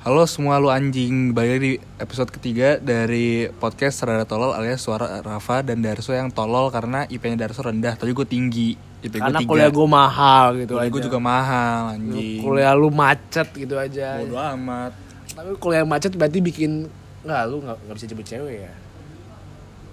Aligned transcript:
Halo 0.00 0.24
semua 0.24 0.56
lu 0.56 0.72
anjing, 0.72 1.36
balik 1.36 1.50
lagi 1.50 1.60
di 1.60 1.72
episode 2.00 2.32
ketiga 2.32 2.80
dari 2.80 3.26
podcast 3.52 4.00
Rada 4.00 4.24
Tolol 4.24 4.56
alias 4.56 4.80
Suara 4.80 5.20
Rafa 5.20 5.60
dan 5.60 5.84
Darso 5.84 6.16
yang 6.16 6.32
tolol 6.32 6.72
karena 6.72 7.04
IP-nya 7.04 7.36
Darso 7.38 7.60
rendah, 7.60 8.00
tapi 8.00 8.16
gue 8.16 8.24
tinggi 8.24 8.72
IP 9.04 9.12
Karena 9.12 9.36
tiga 9.36 9.48
kuliah 9.52 9.68
gue 9.68 9.84
mahal 9.86 10.46
gitu 10.56 10.72
Kuliah 10.72 10.88
aja. 10.88 10.94
gue 10.96 11.02
juga 11.04 11.18
mahal 11.20 11.80
anjing 11.92 12.40
Kuliah 12.40 12.72
lu 12.72 12.88
macet 12.88 13.48
gitu 13.52 13.76
aja. 13.76 14.16
Bodo 14.18 14.40
amat 14.56 14.92
Tapi 15.36 15.50
kuliah 15.60 15.84
macet 15.84 16.16
berarti 16.16 16.38
bikin 16.40 16.88
nggak 17.20 17.42
lu 17.44 17.60
nggak 17.60 17.76
nggak 17.84 17.96
bisa 18.00 18.06
jemput 18.08 18.24
cewek 18.24 18.56
ya? 18.64 18.72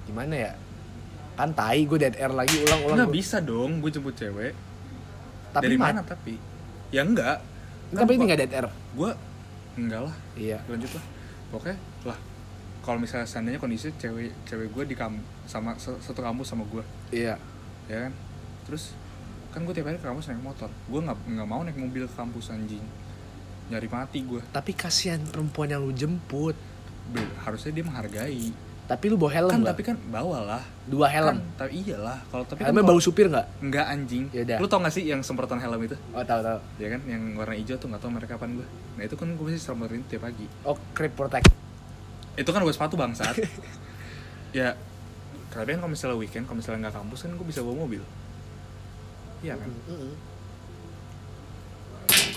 Gimana 0.08 0.34
ya? 0.40 0.52
Kan 1.36 1.52
tai 1.52 1.84
gue 1.84 2.00
dead 2.00 2.16
air 2.16 2.32
lagi 2.32 2.56
ulang-ulang. 2.64 2.96
Nggak 2.96 3.10
gua- 3.12 3.18
bisa 3.20 3.38
dong 3.44 3.84
gue 3.84 3.92
jemput 3.92 4.16
cewek 4.16 4.56
Tapi 5.52 5.64
Dari 5.68 5.76
ma- 5.76 5.92
mana 5.92 6.00
tapi? 6.00 6.40
Ya 6.96 7.04
enggak 7.04 7.44
Tapi 7.92 8.12
ini 8.16 8.24
nggak 8.24 8.40
dead 8.40 8.54
air. 8.56 8.68
Gue 8.96 9.12
enggak 9.78 10.02
lah, 10.10 10.16
Iya. 10.34 10.58
lanjut 10.66 10.92
lah. 10.92 11.06
Pokoknya 11.48 11.78
lah. 12.04 12.18
Kalau 12.82 12.98
misalnya 12.98 13.28
seandainya 13.28 13.60
kondisi 13.60 13.92
cewek 13.94 14.32
cewek 14.44 14.68
gue 14.72 14.84
di 14.88 14.96
kamp 14.96 15.16
sama 15.46 15.76
satu 15.78 16.20
kampus 16.20 16.50
sama 16.50 16.64
gue. 16.66 16.84
Iya. 17.12 17.36
ya 17.88 17.98
kan? 18.08 18.14
Terus 18.68 18.92
kan 19.52 19.64
gue 19.64 19.72
tiap 19.72 19.88
hari 19.88 19.96
ke 19.96 20.04
kampus 20.04 20.28
naik 20.28 20.44
motor. 20.44 20.68
Gue 20.88 21.00
nggak 21.00 21.18
nggak 21.24 21.48
mau 21.48 21.62
naik 21.64 21.78
mobil 21.78 22.04
ke 22.04 22.16
kampus 22.16 22.52
anjing. 22.52 22.84
Nyari 23.68 23.88
mati 23.88 24.24
gue. 24.24 24.42
Tapi 24.50 24.72
kasihan 24.72 25.20
perempuan 25.24 25.68
yang 25.68 25.84
lu 25.84 25.92
jemput. 25.92 26.56
Be- 27.08 27.32
harusnya 27.44 27.72
dia 27.72 27.84
menghargai 27.84 28.52
Tapi 28.88 29.06
lu 29.06 29.16
bawa 29.16 29.28
helm 29.30 29.50
kan 29.50 29.60
nggak? 29.60 29.70
tapi 29.70 29.82
kan 29.84 29.96
bawa 30.08 30.38
lah 30.42 30.64
Dua 30.86 31.06
helm. 31.06 31.28
kan, 31.30 31.38
tapi 31.60 31.84
iyalah 31.84 32.24
kalau 32.26 32.44
tapi 32.44 32.64
Helmnya 32.64 32.80
kan 32.80 32.88
bau 32.88 33.00
supir 33.00 33.28
nggak? 33.28 33.46
nggak 33.62 33.86
anjing 33.86 34.24
Yaudah. 34.32 34.58
lu 34.58 34.66
tau 34.66 34.80
gak 34.80 34.90
sih 34.90 35.04
yang 35.04 35.20
semprotan 35.20 35.60
helm 35.60 35.76
itu 35.82 36.00
Oh 36.10 36.24
tahu 36.24 36.40
tahu. 36.40 36.60
ya 36.78 36.88
kan 36.90 37.02
yang 37.04 37.36
warna 37.36 37.52
hijau 37.54 37.76
tuh 37.76 37.86
nggak 37.86 38.00
tau 38.00 38.08
mereka 38.08 38.34
kapan 38.34 38.56
gue 38.56 38.68
nah 38.94 39.04
itu 39.04 39.14
kan 39.14 39.28
gue 39.28 39.44
mesti 39.44 39.60
semprotin 39.60 40.02
tiap 40.06 40.24
pagi 40.24 40.48
Oh 40.64 40.80
creep 40.92 41.12
protect. 41.14 41.52
itu 42.34 42.48
kan 42.48 42.60
gue 42.60 42.72
sepatu 42.72 42.96
bangsat 42.96 43.36
ya 44.56 44.72
tapi 45.50 45.70
kan 45.70 45.80
kalau 45.80 45.92
misalnya 45.92 46.16
weekend 46.16 46.46
kalau 46.46 46.56
misalnya 46.56 46.88
nggak 46.88 46.96
kampus 46.96 47.20
kan 47.22 47.32
gue 47.34 47.44
bisa 47.46 47.60
bawa 47.60 47.76
mobil 47.78 48.00
iya 49.42 49.54
kan 49.54 49.68
Mm-mm. 49.86 50.16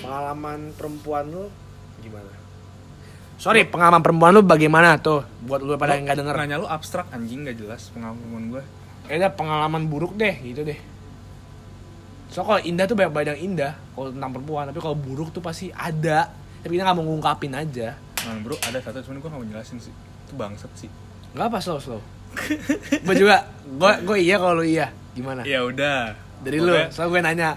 Pengalaman 0.01 0.73
perempuan 0.75 1.29
lu 1.29 1.47
gimana? 2.01 2.33
Sorry, 3.41 3.65
pengalaman 3.65 4.05
perempuan 4.05 4.37
lu 4.37 4.45
bagaimana 4.45 5.01
tuh? 5.01 5.25
Buat 5.49 5.65
lu 5.65 5.73
pada 5.81 5.97
yang 5.97 6.05
nggak 6.05 6.19
denger. 6.21 6.37
nanya 6.37 6.57
lu 6.61 6.69
abstrak 6.69 7.09
anjing 7.09 7.41
nggak 7.49 7.57
jelas 7.57 7.89
pengalaman 7.89 8.53
gue 8.53 8.63
Eh, 9.09 9.17
dah, 9.17 9.33
pengalaman 9.33 9.89
buruk 9.89 10.13
deh, 10.13 10.37
gitu 10.45 10.61
deh. 10.61 10.77
So 12.29 12.45
kalau 12.45 12.61
indah 12.61 12.85
tuh 12.85 12.95
banyak 12.95 13.11
banyak 13.11 13.29
yang 13.35 13.43
indah 13.57 13.73
kalau 13.97 14.13
tentang 14.13 14.31
perempuan, 14.37 14.65
tapi 14.69 14.79
kalau 14.79 14.93
buruk 14.95 15.33
tuh 15.33 15.41
pasti 15.41 15.73
ada. 15.73 16.31
Tapi 16.61 16.77
kita 16.77 16.85
nggak 16.85 16.97
mau 17.01 17.09
ngungkapin 17.09 17.57
aja. 17.57 17.97
Nah, 18.29 18.37
bro, 18.45 18.61
ada 18.61 18.77
satu 18.85 19.01
cuman 19.09 19.25
gue 19.25 19.31
gak 19.33 19.41
mau 19.41 19.49
jelasin 19.49 19.81
sih. 19.81 19.95
Itu 20.29 20.37
bangsat 20.37 20.71
sih. 20.77 20.93
Nggak 21.33 21.47
apa 21.49 21.59
slow 21.65 21.81
slow. 21.81 22.01
gue 23.09 23.15
juga, 23.17 23.49
gue 23.65 23.93
gue 24.05 24.17
iya 24.21 24.37
kalau 24.37 24.61
lu 24.61 24.69
iya. 24.69 24.93
Gimana? 25.17 25.49
Ya 25.49 25.65
udah. 25.65 26.13
Dari 26.45 26.61
lu, 26.61 26.77
Pokoknya 26.77 26.93
selalu 26.93 27.09
gue 27.11 27.21
nanya. 27.25 27.51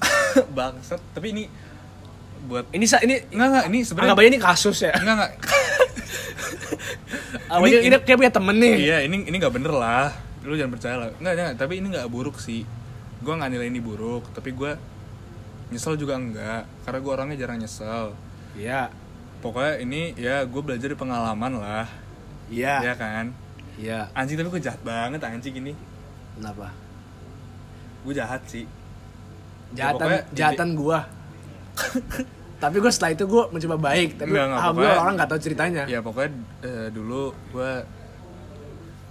bangsat, 0.56 1.00
tapi 1.12 1.36
ini 1.36 1.44
buat 2.42 2.64
Ini 2.70 2.84
sa 2.84 2.98
ini 3.00 3.18
enggak 3.28 3.48
enggak 3.48 3.64
ini 3.68 3.78
sebenarnya 3.82 4.10
anggap 4.10 4.22
aja 4.22 4.28
ini 4.28 4.40
kasus 4.40 4.76
ya. 4.80 4.92
enggak 4.94 5.14
enggak. 5.16 5.32
Aja 7.50 7.66
Ini- 7.66 7.82
ini, 7.82 7.96
kayak 8.00 8.14
punya 8.16 8.30
temen 8.30 8.56
nih. 8.56 8.74
iya, 8.78 8.96
ini 9.02 9.26
ini 9.26 9.34
enggak 9.34 9.50
bener 9.50 9.74
lah. 9.74 10.14
Lu 10.46 10.54
jangan 10.54 10.70
percaya 10.70 10.96
lah. 10.96 11.08
Enggak, 11.18 11.32
enggak, 11.34 11.50
tapi 11.58 11.82
ini 11.82 11.86
enggak 11.90 12.06
buruk 12.06 12.38
sih. 12.38 12.62
Gue 13.20 13.32
nggak 13.34 13.50
nilai 13.50 13.66
ini 13.66 13.82
buruk, 13.82 14.30
tapi 14.30 14.54
gue 14.54 14.72
nyesel 15.68 15.94
juga 15.94 16.14
enggak 16.14 16.62
karena 16.82 16.98
gue 16.98 17.10
orangnya 17.10 17.36
jarang 17.36 17.58
nyesel. 17.58 18.14
Iya. 18.54 18.94
Pokoknya 19.40 19.82
ini 19.82 20.14
ya 20.14 20.46
gue 20.46 20.60
belajar 20.62 20.86
dari 20.86 20.94
pengalaman 20.94 21.58
lah, 21.58 21.90
ya 22.48 22.80
Iya. 22.80 22.94
kan. 22.94 23.34
Iya. 23.76 24.14
Anjing 24.14 24.38
tapi 24.38 24.48
gue 24.48 24.62
jahat 24.62 24.80
banget 24.80 25.20
anjing 25.20 25.54
ini. 25.58 25.72
Kenapa? 26.38 26.70
Gue 28.06 28.14
jahat 28.14 28.46
sih. 28.46 28.64
Jahatan 29.74 30.06
jadi- 30.06 30.26
jahatan 30.32 30.68
gua. 30.74 31.02
tapi 32.60 32.76
gue 32.76 32.88
setelah 32.88 33.10
itu 33.10 33.24
gue 33.24 33.42
mencoba 33.48 33.76
baik, 33.82 34.08
tapi 34.14 34.30
Enggak, 34.30 34.44
enggak, 34.44 34.58
alhamdulillah 34.58 34.76
pokoknya- 34.86 35.02
orang 35.02 35.14
nggak 35.16 35.28
tahu 35.28 35.40
ceritanya. 35.40 35.82
ya 35.86 35.98
pokoknya 35.98 36.30
eh, 36.60 36.88
dulu 36.90 37.22
gue 37.50 37.70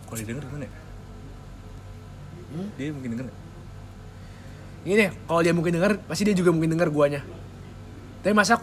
kalau 0.05 0.17
didengar 0.17 0.43
gimana 0.43 0.63
ya 0.63 0.73
dia 2.75 2.89
mungkin 2.89 3.09
denger 3.11 3.25
nggak? 3.25 3.39
Ini 4.79 4.93
deh, 4.95 5.09
kalau 5.23 5.41
dia 5.43 5.51
mungkin 5.51 5.73
dengar, 5.75 5.91
pasti 6.01 6.23
dia 6.23 6.33
juga 6.33 6.49
mungkin 6.49 6.71
dengar 6.71 6.87
guanya. 6.87 7.19
Tapi 8.19 8.31
masa 8.31 8.57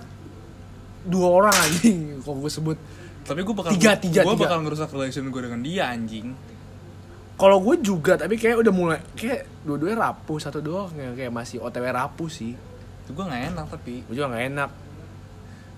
dua 1.03 1.29
orang 1.31 1.55
anjing 1.55 2.19
kalau 2.21 2.41
gue 2.43 2.51
sebut. 2.51 2.79
tapi 3.23 3.43
gue 3.43 3.53
bakal 3.53 3.71
Tiga, 3.73 3.93
tiga, 3.97 4.23
gue 4.23 4.33
tiga. 4.33 4.47
bakal 4.47 4.59
ngerusak 4.61 4.89
relation 4.89 5.27
gue 5.27 5.41
dengan 5.41 5.59
dia 5.61 5.85
anjing 5.89 6.31
Kalau 7.35 7.59
gue 7.59 7.77
juga, 7.81 8.15
tapi 8.15 8.35
kayak 8.37 8.57
udah 8.57 8.73
mulai 8.73 8.99
kayak 9.13 9.45
dua-duanya 9.61 9.99
rapuh 10.05 10.39
satu 10.39 10.59
doang 10.59 10.89
kayak, 10.89 11.13
kayak 11.17 11.33
masih 11.33 11.59
OTW 11.59 11.85
rapuh 11.87 12.31
sih. 12.31 12.57
Itu 13.07 13.13
gue 13.13 13.25
nggak 13.25 13.43
enak 13.49 13.67
tapi 13.71 13.95
Gue 14.03 14.15
juga 14.15 14.29
nggak 14.29 14.45
enak. 14.49 14.71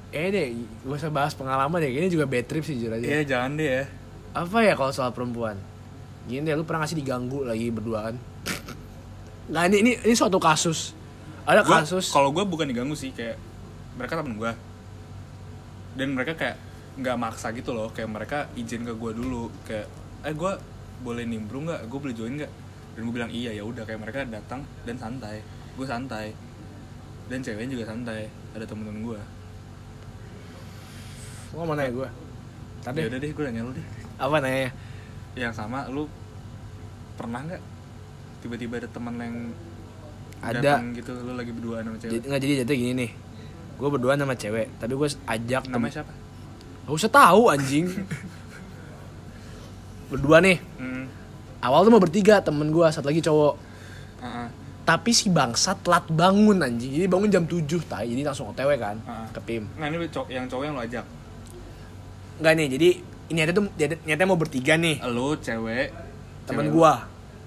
Eh 0.08 0.28
deh, 0.28 0.46
gue 0.80 0.94
usah 0.94 1.08
bahas 1.08 1.32
pengalaman 1.32 1.76
deh. 1.78 1.92
Ini 1.92 2.08
juga 2.08 2.24
bad 2.24 2.42
trip 2.42 2.64
sih 2.64 2.74
jujur 2.74 2.90
aja. 2.90 3.04
ya 3.04 3.20
jangan 3.22 3.54
deh 3.54 3.68
ya 3.68 3.84
Apa 4.32 4.58
ya 4.60 4.72
kalau 4.72 4.88
soal 4.88 5.12
perempuan? 5.12 5.60
Gini 6.24 6.42
deh, 6.42 6.54
lu 6.54 6.64
pernah 6.64 6.82
ngasih 6.82 6.96
diganggu 6.96 7.42
lagi 7.42 7.68
berduaan? 7.68 8.16
Nah 9.46 9.64
ini 9.64 9.76
ini 9.78 9.92
ini 9.98 10.14
suatu 10.14 10.36
kasus. 10.38 10.96
Ada 11.44 11.60
Gua- 11.62 11.80
kasus. 11.82 12.08
kalau 12.08 12.28
gue 12.30 12.40
bukan 12.42 12.64
diganggu 12.64 12.92
sih 12.92 13.08
kayak 13.10 13.36
mereka 13.94 14.16
temen 14.16 14.36
gue 14.36 14.52
dan 15.94 16.08
mereka 16.10 16.32
kayak 16.34 16.56
nggak 16.94 17.16
maksa 17.16 17.50
gitu 17.50 17.72
loh 17.72 17.88
kayak 17.88 18.06
mereka 18.06 18.38
izin 18.54 18.82
ke 18.82 18.92
gue 18.92 19.12
dulu 19.12 19.48
kayak 19.62 19.88
eh 20.22 20.30
gue 20.32 20.52
boleh 21.00 21.24
nimbrung 21.24 21.64
nggak 21.64 21.84
gue 21.84 21.98
boleh 21.98 22.12
join 22.12 22.34
nggak 22.36 22.52
dan 22.94 23.00
gue 23.00 23.12
bilang 23.12 23.30
iya 23.30 23.50
ya 23.50 23.62
udah 23.62 23.82
kayak 23.82 23.98
mereka 23.98 24.22
datang 24.24 24.62
dan 24.82 24.94
santai 24.94 25.42
gue 25.74 25.82
santai 25.84 26.30
dan 27.28 27.44
ceweknya 27.44 27.76
juga 27.76 27.84
santai 27.92 28.32
ada 28.56 28.64
temen-temen 28.64 29.04
gue 29.04 29.20
Gua 31.48 31.64
mau 31.64 31.72
nanya 31.72 31.96
gue. 31.96 32.08
Tadi 32.84 33.00
ya 33.00 33.08
udah 33.08 33.18
deh 33.24 33.30
gue 33.32 33.44
nanya 33.48 33.62
lu 33.64 33.72
deh 33.72 33.86
apa 34.18 34.36
nanya? 34.42 34.70
yang 35.38 35.54
sama 35.54 35.86
lu 35.86 36.10
pernah 37.14 37.38
nggak 37.46 37.62
tiba-tiba 38.42 38.82
ada 38.82 38.90
teman 38.90 39.14
yang 39.22 39.36
Ada. 40.42 40.82
gitu 40.94 41.14
lu 41.14 41.38
lagi 41.38 41.54
berdua 41.54 41.82
sama 41.82 41.98
Jadi, 41.98 42.18
cewek 42.18 42.26
nggak 42.26 42.40
jadi 42.42 42.54
jatuh 42.62 42.76
gini 42.78 42.92
nih. 42.94 43.10
Gue 43.78 43.88
berdua 43.94 44.18
sama 44.18 44.34
cewek, 44.34 44.66
tapi 44.82 44.92
gue 44.98 45.06
ajak 45.06 45.62
namanya 45.70 46.02
siapa 46.02 46.12
Gak 46.88 46.94
usah 46.94 47.10
tahu 47.12 47.52
anjing. 47.52 47.84
berdua 50.10 50.40
nih. 50.40 50.58
hmm. 50.58 51.04
Awal 51.62 51.86
tuh 51.86 51.92
mau 51.92 52.02
bertiga 52.02 52.42
temen 52.42 52.70
gue, 52.70 52.86
satu 52.90 53.10
lagi 53.10 53.22
cowok. 53.22 53.54
uh-uh. 54.22 54.48
Tapi 54.88 55.10
si 55.10 55.28
bangsa 55.28 55.76
telat 55.76 56.08
bangun 56.08 56.56
anjing. 56.58 56.88
Jadi 56.90 57.04
bangun 57.06 57.28
jam 57.28 57.44
7 57.44 57.60
tai. 57.82 58.08
Jadi 58.08 58.22
langsung 58.22 58.48
OTW 58.48 58.72
kan 58.74 58.96
Ah. 59.04 59.28
ke 59.28 59.36
PIM. 59.38 59.68
nah 59.76 59.84
ini 59.84 60.08
cow- 60.08 60.24
yang 60.26 60.48
cowok 60.48 60.64
yang 60.64 60.72
lu 60.72 60.80
ajak 60.80 61.04
Enggak 62.38 62.52
nih, 62.54 62.66
jadi 62.70 62.88
ini 63.28 63.38
ada 63.38 63.52
tuh 63.52 63.64
niatnya 63.76 64.24
mau 64.24 64.36
bertiga 64.36 64.74
nih. 64.74 64.96
lu 65.04 65.36
cewek 65.36 65.92
Temen 66.46 66.64
cewek- 66.64 66.72
gua. 66.72 66.94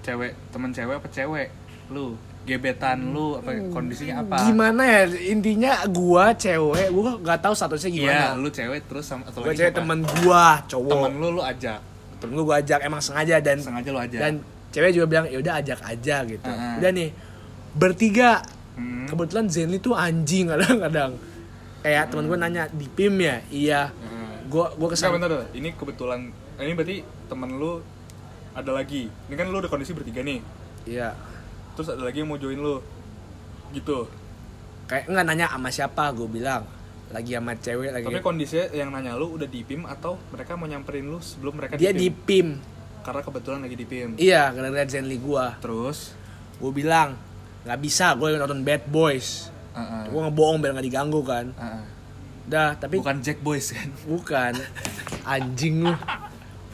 cewek 0.00 0.32
temen 0.48 0.70
cewek 0.70 0.94
apa 0.96 1.08
cewek 1.08 1.48
lu 1.88 2.14
gebetan 2.42 3.10
lu 3.10 3.34
apa 3.36 3.54
kondisinya 3.68 4.18
apa 4.20 4.34
Gimana 4.44 4.82
ya 4.82 5.00
intinya 5.24 5.82
gua 5.88 6.30
cewek, 6.32 6.90
gua 6.90 7.14
nggak 7.16 7.38
tahu 7.40 7.50
statusnya 7.52 7.90
iya 7.90 7.98
gimana. 7.98 8.26
lu 8.36 8.48
cewek 8.48 8.80
terus 8.84 9.04
sama 9.04 9.22
atau 9.24 9.40
Gua 9.40 9.50
lagi 9.50 9.58
cewek 9.58 9.70
siapa? 9.70 9.78
temen 9.80 9.98
gua, 10.16 10.46
cowok. 10.64 10.90
temen 10.92 11.12
lu 11.16 11.28
lu 11.32 11.42
ajak 11.42 11.80
Temen 12.18 12.32
gua 12.36 12.44
gua 12.44 12.56
ajak 12.56 12.78
emang 12.80 13.00
sengaja 13.00 13.36
dan 13.38 13.56
sengaja 13.58 13.88
lu 13.88 14.00
ajak 14.00 14.20
dan 14.20 14.32
cewek 14.70 14.90
juga 14.92 15.06
bilang 15.08 15.26
ya 15.26 15.38
udah 15.38 15.54
ajak 15.56 15.78
aja 15.82 16.16
gitu. 16.24 16.42
Uh-uh. 16.44 16.78
Udah 16.78 16.90
nih 16.90 17.08
bertiga. 17.74 18.40
Hmm. 18.72 19.04
Kebetulan 19.04 19.46
Zenly 19.46 19.78
tuh 19.78 19.92
anjing 19.92 20.48
kadang-kadang. 20.52 21.16
Kayak 21.82 22.08
temen 22.08 22.24
gue 22.24 22.38
nanya 22.38 22.62
di 22.68 22.86
PIM 22.86 23.14
ya, 23.18 23.36
iya. 23.48 23.82
Hmm. 23.90 24.46
Gua 24.46 24.70
gua 24.70 24.86
Nggak, 24.86 24.90
ke 24.90 24.96
sana. 24.96 25.12
bentar, 25.16 25.28
bentar. 25.28 25.48
ini 25.52 25.68
kebetulan 25.72 26.20
ini 26.54 26.72
berarti 26.72 26.96
temen 27.26 27.50
lu 27.56 27.80
ada 28.52 28.68
lagi 28.70 29.08
ini 29.08 29.34
kan 29.34 29.48
lu 29.48 29.56
udah 29.56 29.66
kondisi 29.66 29.90
bertiga 29.90 30.20
nih 30.20 30.44
Iya. 30.84 31.16
terus 31.72 31.88
ada 31.88 32.04
lagi 32.04 32.20
yang 32.20 32.28
mau 32.28 32.36
join 32.36 32.54
lu 32.54 32.84
gitu 33.72 34.04
Kayak 34.84 35.08
enggak 35.08 35.24
nanya 35.24 35.46
sama 35.48 35.72
siapa, 35.72 36.12
gue 36.12 36.28
bilang 36.28 36.68
lagi 37.08 37.32
sama 37.32 37.52
cewek 37.54 37.90
lagi. 37.90 38.04
tapi 38.04 38.20
kondisinya 38.20 38.66
yang 38.72 38.88
nanya 38.88 39.16
lu 39.16 39.32
udah 39.32 39.44
di 39.44 39.60
PIM 39.62 39.84
atau 39.84 40.20
mereka 40.28 40.52
mau 40.52 40.64
nyamperin 40.64 41.06
lu 41.06 41.16
sebelum 41.18 41.56
mereka 41.56 41.76
Dia 41.76 41.90
di 41.90 42.08
PIM? 42.08 42.60
Karena 43.00 43.20
kebetulan 43.20 43.58
lagi 43.58 43.72
di 43.74 43.84
PIM 43.84 44.08
Iya, 44.16 44.52
gara-gara 44.52 44.84
Zenly 44.84 45.16
gua. 45.16 45.56
terus 45.58 46.12
Gue 46.56 46.70
bilang 46.70 47.16
nggak 47.62 47.78
bisa, 47.78 48.14
gue 48.18 48.28
nonton 48.36 48.62
Bad 48.62 48.86
Boys. 48.90 49.50
uh-uh, 49.72 50.10
Gue 50.10 50.20
ngebohong 50.26 50.58
biar 50.58 50.72
nggak 50.74 50.86
diganggu 50.86 51.20
kan. 51.22 51.46
uh-uh. 51.54 51.84
Dah, 52.42 52.74
tapi 52.74 52.98
bukan 52.98 53.22
Jack 53.22 53.38
Boys 53.38 53.70
kan 53.70 53.86
Bukan. 54.02 54.52
Anjing 55.22 55.86
lu. 55.86 55.94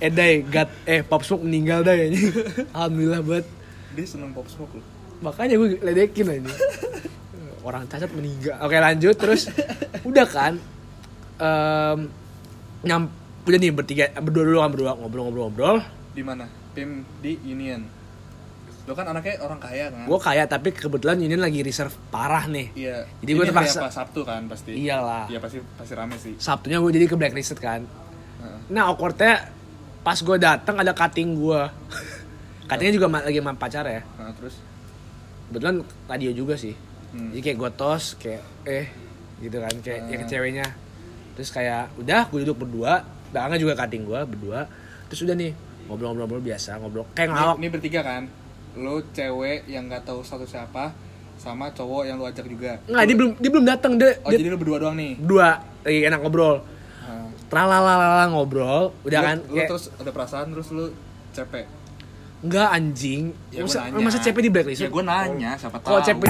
Eh 0.00 0.08
dai, 0.08 0.40
gat 0.46 0.70
eh 0.88 1.04
Pop 1.04 1.20
Smoke 1.20 1.44
meninggal 1.44 1.84
dai 1.84 2.08
anjing. 2.08 2.32
Alhamdulillah 2.72 3.20
banget. 3.20 3.46
dia 3.98 4.06
seneng 4.06 4.30
pop 4.30 4.46
smoke 4.46 4.78
lu 4.78 4.82
Makanya 5.18 5.58
gue 5.58 5.82
ledekin 5.82 6.30
aja. 6.30 6.52
Orang 7.66 7.90
cacat 7.90 8.06
meninggal. 8.14 8.54
Oke, 8.62 8.78
lanjut 8.78 9.18
terus. 9.18 9.50
Udah 10.06 10.22
kan? 10.24 10.54
em, 11.38 11.98
nyam 12.82 13.10
udah 13.46 13.58
nih 13.58 13.72
bertiga 13.72 14.04
berdua 14.20 14.44
dulu 14.44 14.58
kan 14.60 14.70
berdua 14.70 14.92
ngobrol-ngobrol-ngobrol 14.98 15.76
Di 16.12 16.22
mana? 16.22 16.46
PIM 16.74 17.02
di 17.18 17.38
Union. 17.42 17.82
Lo 18.88 18.96
kan 18.96 19.04
anaknya 19.06 19.36
orang 19.38 19.60
kaya 19.60 19.92
kan? 19.92 20.08
gue 20.08 20.18
kaya 20.18 20.44
tapi 20.44 20.72
kebetulan 20.72 21.20
ini 21.20 21.36
lagi 21.36 21.60
reserve 21.60 21.92
parah 22.08 22.48
nih 22.48 22.72
Iya. 22.72 23.04
Jadi 23.20 23.30
gua 23.30 23.44
Ini 23.44 23.50
terpaksa- 23.52 23.82
pas 23.82 23.92
Sabtu 23.92 24.20
kan 24.22 24.48
pasti. 24.48 24.72
Iyalah. 24.74 25.28
Iya 25.28 25.38
pasti 25.38 25.60
pasti 25.76 25.92
rame 25.92 26.16
sih. 26.16 26.34
Sabtunya 26.36 26.78
gue 26.78 26.88
jadi 26.90 27.04
ke 27.04 27.14
blacklisted 27.14 27.58
kan 27.58 27.84
Heeh. 27.84 28.58
nah 28.70 28.88
awkwardnya 28.88 29.52
pas 30.00 30.16
gue 30.16 30.36
datang 30.36 30.74
ada 30.74 30.90
cutting 30.90 31.36
gue 31.36 31.60
cuttingnya 32.64 32.94
juga 32.94 33.06
lagi 33.20 33.38
sama 33.38 33.52
pacar 33.54 33.84
ya 33.84 34.00
Nah, 34.16 34.32
terus 34.32 34.56
kebetulan 35.46 35.76
radio 36.06 36.30
juga 36.32 36.54
sih 36.54 36.72
Hmm. 37.08 37.28
jadi 37.30 37.40
kayak 37.42 37.58
gue 37.58 37.70
tos 37.74 38.04
kayak 38.14 38.44
eh 38.64 38.84
gitu 39.38 39.56
kan 39.56 39.72
kayak 39.78 39.96
Ah. 39.98 40.08
yang 40.08 40.20
ke 40.20 40.28
ceweknya 40.28 40.66
terus 41.32 41.48
kayak 41.48 41.88
udah 41.96 42.24
gue 42.26 42.38
duduk 42.42 42.60
berdua 42.60 43.00
belakangnya 43.28 43.58
juga 43.58 43.74
cutting 43.74 44.04
gue 44.04 44.20
berdua 44.26 44.68
terus 45.06 45.20
udah 45.22 45.32
nih 45.32 45.52
ngobrol-ngobrol 45.84 46.38
biasa 46.38 46.76
ngobrol 46.76 47.08
kayak 47.10 47.26
ini, 47.26 47.34
ngelawak 47.34 47.56
ini 47.56 47.68
bertiga 47.70 48.00
kan? 48.02 48.22
Lo 48.78 49.02
cewek 49.10 49.66
yang 49.66 49.86
nggak 49.86 50.04
tahu 50.04 50.22
satu 50.22 50.44
siapa 50.44 50.94
sama 51.34 51.70
cowok 51.70 52.02
yang 52.04 52.16
lo 52.16 52.26
ajak 52.26 52.46
juga. 52.46 52.78
nggak 52.84 53.04
dia 53.04 53.16
belum 53.16 53.30
dia 53.34 53.50
belum 53.50 53.66
datang 53.68 53.92
dia, 53.94 54.10
Oh, 54.20 54.28
dia 54.28 54.38
jadi 54.38 54.48
lo 54.48 54.56
berdua 54.56 54.78
doang 54.78 54.94
nih. 54.94 55.14
berdua 55.16 55.48
lagi 55.80 56.00
enak 56.04 56.18
ngobrol 56.18 56.56
tralalala 57.48 58.28
ngobrol 58.28 58.92
udah 59.02 59.20
kan 59.24 59.38
lo 59.40 59.54
kayak 59.54 59.68
terus 59.68 59.88
ada 59.92 60.10
perasaan 60.10 60.46
terus 60.50 60.68
lo 60.68 60.92
cepet. 61.32 61.64
enggak 62.40 62.68
anjing 62.68 63.32
Ya, 63.48 63.62
masa, 63.62 63.80
gua 63.80 63.88
nanya. 63.88 64.04
masa 64.04 64.18
CP 64.20 64.36
di 64.38 64.50
blacklist 64.50 64.78
Ya 64.78 64.88
gue 64.88 65.02
nanya, 65.02 65.50
siapa 65.54 65.76
tahu. 65.76 65.88
kalau 65.88 66.00
CP 66.02 66.22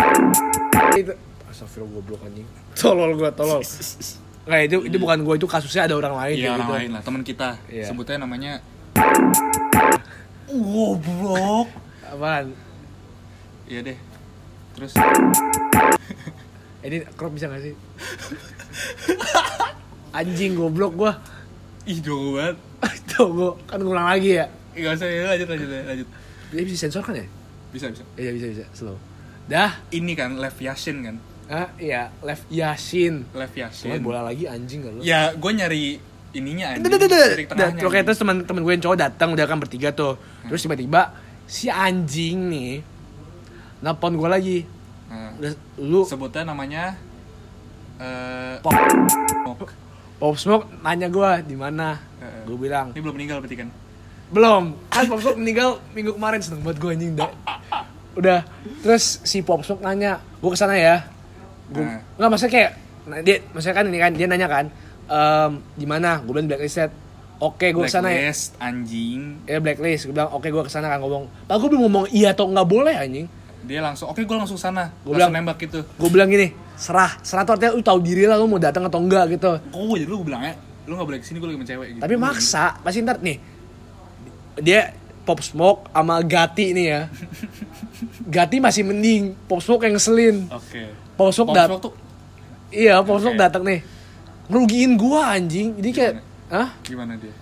itu 0.96 1.12
Astagfirullah 1.48 1.90
goblok 1.90 2.20
anjing 2.22 2.46
tolol 2.72 3.10
gue 3.14 3.30
tolol 3.32 3.60
nggak 4.46 4.60
itu 4.62 4.76
itu 4.86 4.96
bukan 4.96 5.18
gue 5.20 5.34
itu 5.34 5.46
kasusnya 5.46 5.82
ada 5.84 5.94
orang 5.94 6.14
lain 6.14 6.34
Iya 6.34 6.38
kayak 6.38 6.52
orang 6.54 6.62
gitu. 6.62 6.76
lain 6.78 6.90
lah, 6.90 7.02
teman 7.02 7.22
kita. 7.22 7.48
Iya. 7.66 7.84
Sebutnya 7.84 8.16
namanya 8.18 8.52
Goblok. 10.48 11.68
Apaan? 12.10 12.46
Iya 13.64 13.80
deh. 13.84 13.98
Terus? 14.74 14.92
Ini 16.86 17.02
crop 17.14 17.34
bisa 17.34 17.46
gak 17.46 17.60
sih? 17.60 17.74
Anjing 20.10 20.56
goblok 20.56 20.92
gua. 20.94 21.12
Ih 21.84 22.00
jauh 22.00 22.36
banget. 22.36 22.56
Tuh 23.10 23.28
gua 23.28 23.50
kan 23.66 23.80
ngulang 23.80 24.06
lagi 24.06 24.38
ya? 24.38 24.46
Gak 24.72 24.94
usah 24.94 25.08
ya, 25.08 25.34
lanjut 25.34 25.48
lanjut 25.50 25.68
lanjut. 25.68 26.08
dia 26.48 26.62
bisa 26.64 26.78
sensor 26.80 27.02
kan 27.02 27.12
ya? 27.12 27.26
Bisa 27.68 27.90
bisa. 27.92 28.04
iya 28.16 28.30
bisa 28.32 28.46
bisa. 28.48 28.64
Slow. 28.72 28.96
Dah. 29.44 29.76
Ini 29.90 30.12
kan 30.16 30.38
Lev 30.38 30.56
Yashin 30.56 31.04
kan. 31.04 31.16
ah 31.48 31.72
iya. 31.80 32.12
Left 32.20 32.44
Yasin 32.52 33.24
Lev 33.32 33.52
Yashin. 33.52 34.04
bola 34.04 34.20
lagi 34.20 34.44
anjing 34.44 34.84
gak 34.84 34.92
lu. 34.96 35.00
Ya 35.00 35.32
gue 35.32 35.50
nyari 35.50 35.96
ininya 36.36 36.76
Tuh, 36.76 36.92
tuh, 36.92 36.98
tuh, 37.00 37.08
tuh. 37.08 37.88
Oke 37.88 38.04
terus 38.04 38.20
teman 38.20 38.44
teman 38.44 38.60
gue 38.60 38.72
yang 38.76 38.84
cowok 38.84 38.96
datang 39.00 39.32
udah 39.32 39.44
kan 39.48 39.56
bertiga 39.56 39.88
tuh. 39.92 40.20
Terus 40.44 40.60
tiba-tiba 40.60 41.16
si 41.48 41.66
anjing 41.66 42.38
nih 42.46 42.72
nelpon 43.80 44.14
gue 44.14 44.28
lagi 44.28 44.58
udah 45.38 45.52
lu 45.78 46.04
sebutnya 46.04 46.44
namanya 46.44 46.92
eh 47.96 48.60
Pop. 48.60 48.74
Mok. 49.44 49.70
Pop 50.18 50.34
Smoke 50.34 50.66
nanya 50.80 51.08
gue 51.08 51.30
di 51.44 51.54
mana 51.54 51.96
Heeh. 52.18 52.42
gue 52.44 52.56
bilang 52.58 52.90
Ini 52.90 53.00
belum 53.00 53.14
meninggal 53.16 53.38
berarti 53.38 53.56
kan? 53.56 53.68
belum 54.28 54.76
kan 54.86 55.04
Pop 55.08 55.18
Smoke 55.18 55.38
meninggal 55.38 55.80
minggu 55.90 56.12
kemarin 56.12 56.38
seneng 56.38 56.60
banget 56.60 56.78
gue 56.78 56.90
anjing 56.92 57.12
dah 57.14 57.30
udah 58.12 58.40
terus 58.82 59.22
si 59.22 59.40
Pop 59.40 59.62
Smoke 59.62 59.80
nanya 59.80 60.20
gue 60.36 60.50
ke 60.50 60.58
sana 60.58 60.74
ya 60.74 61.08
gue 61.68 61.80
Nah. 61.80 62.02
nggak 62.18 62.28
maksudnya 62.28 62.52
kayak 62.52 62.70
nah, 63.04 63.18
dia 63.20 63.36
maksudnya 63.48 63.72
kan 63.74 63.84
ini 63.86 63.98
kan 63.98 64.12
dia 64.12 64.26
nanya 64.26 64.48
kan 64.48 64.64
ehm, 65.06 65.52
di 65.72 65.86
mana 65.86 66.18
gue 66.18 66.28
bilang 66.28 66.44
blacklisted 66.46 66.90
oke 67.38 67.66
gue 67.66 67.82
ke 67.82 67.88
sana 67.88 68.08
ya 68.08 68.26
Blacklist, 68.26 68.58
anjing. 68.58 69.20
ya 69.44 69.58
blacklist 69.58 70.02
gue 70.04 70.12
bilang 70.12 70.30
oke 70.30 70.44
gue 70.44 70.60
ke 70.60 70.68
sana 70.68 70.86
kan 70.86 70.98
ngomong 70.98 71.30
pak 71.44 71.54
gue 71.56 71.68
belum 71.68 71.82
ngomong 71.84 72.04
iya 72.08 72.32
atau 72.32 72.46
nggak 72.46 72.66
boleh 72.66 72.94
anjing 72.94 73.28
Dia 73.60 73.78
langsung, 73.80 74.08
oke 74.08 74.18
gue 74.18 74.32
langsung 74.34 74.56
sana. 74.56 74.88
Langsung 75.02 75.12
bilang- 75.12 75.32
nembak 75.34 75.58
gitu. 75.60 75.82
gue 75.82 76.08
bilang 76.08 76.26
gini 76.26 76.50
serah 76.74 77.18
serah 77.20 77.42
tuh 77.42 77.52
artinya 77.52 77.72
lu 77.72 77.82
tahu 77.82 77.98
diri 77.98 78.22
lah 78.22 78.34
lu 78.34 78.46
mau 78.46 78.56
datang 78.56 78.80
atau 78.82 78.96
enggak 78.96 79.28
gitu 79.30 79.60
Oh 79.68 79.92
jadi 79.92 80.06
lu 80.06 80.22
bilang 80.22 80.40
ya, 80.40 80.54
lu 80.84 80.94
gak 80.94 81.04
boleh 81.04 81.18
ke 81.18 81.26
sini 81.26 81.36
gue 81.36 81.46
lagi 81.46 81.58
sama 81.58 81.66
cewek 81.68 81.86
gitu. 81.90 82.00
tapi 82.00 82.14
maksa 82.16 82.64
pasti 82.78 82.98
ntar 83.00 83.18
nih 83.18 83.36
dia 84.56 84.94
pop 85.22 85.38
smoke 85.38 85.86
sama 85.88 86.22
Gati 86.22 86.66
nih 86.70 86.86
ya 86.88 87.00
Gati 88.34 88.56
masih 88.58 88.82
mending 88.82 89.36
pop 89.44 89.58
smoke 89.58 89.82
yang 89.82 89.94
ngeselin 89.94 90.48
Oke. 90.48 90.88
pop 91.14 91.28
smoke 91.28 91.50
Pop 91.50 91.58
Smoke 91.60 91.82
tuh 91.82 91.92
iya 92.70 92.98
pop 93.00 93.18
smoke 93.18 93.34
Oke. 93.34 93.42
datang 93.42 93.62
nih 93.62 93.80
ngerugiin 94.46 94.92
gua 94.94 95.34
anjing 95.34 95.76
jadi 95.76 95.90
kayak 95.92 96.14
ah 96.50 96.68
gimana 96.80 97.14
dia? 97.14 97.34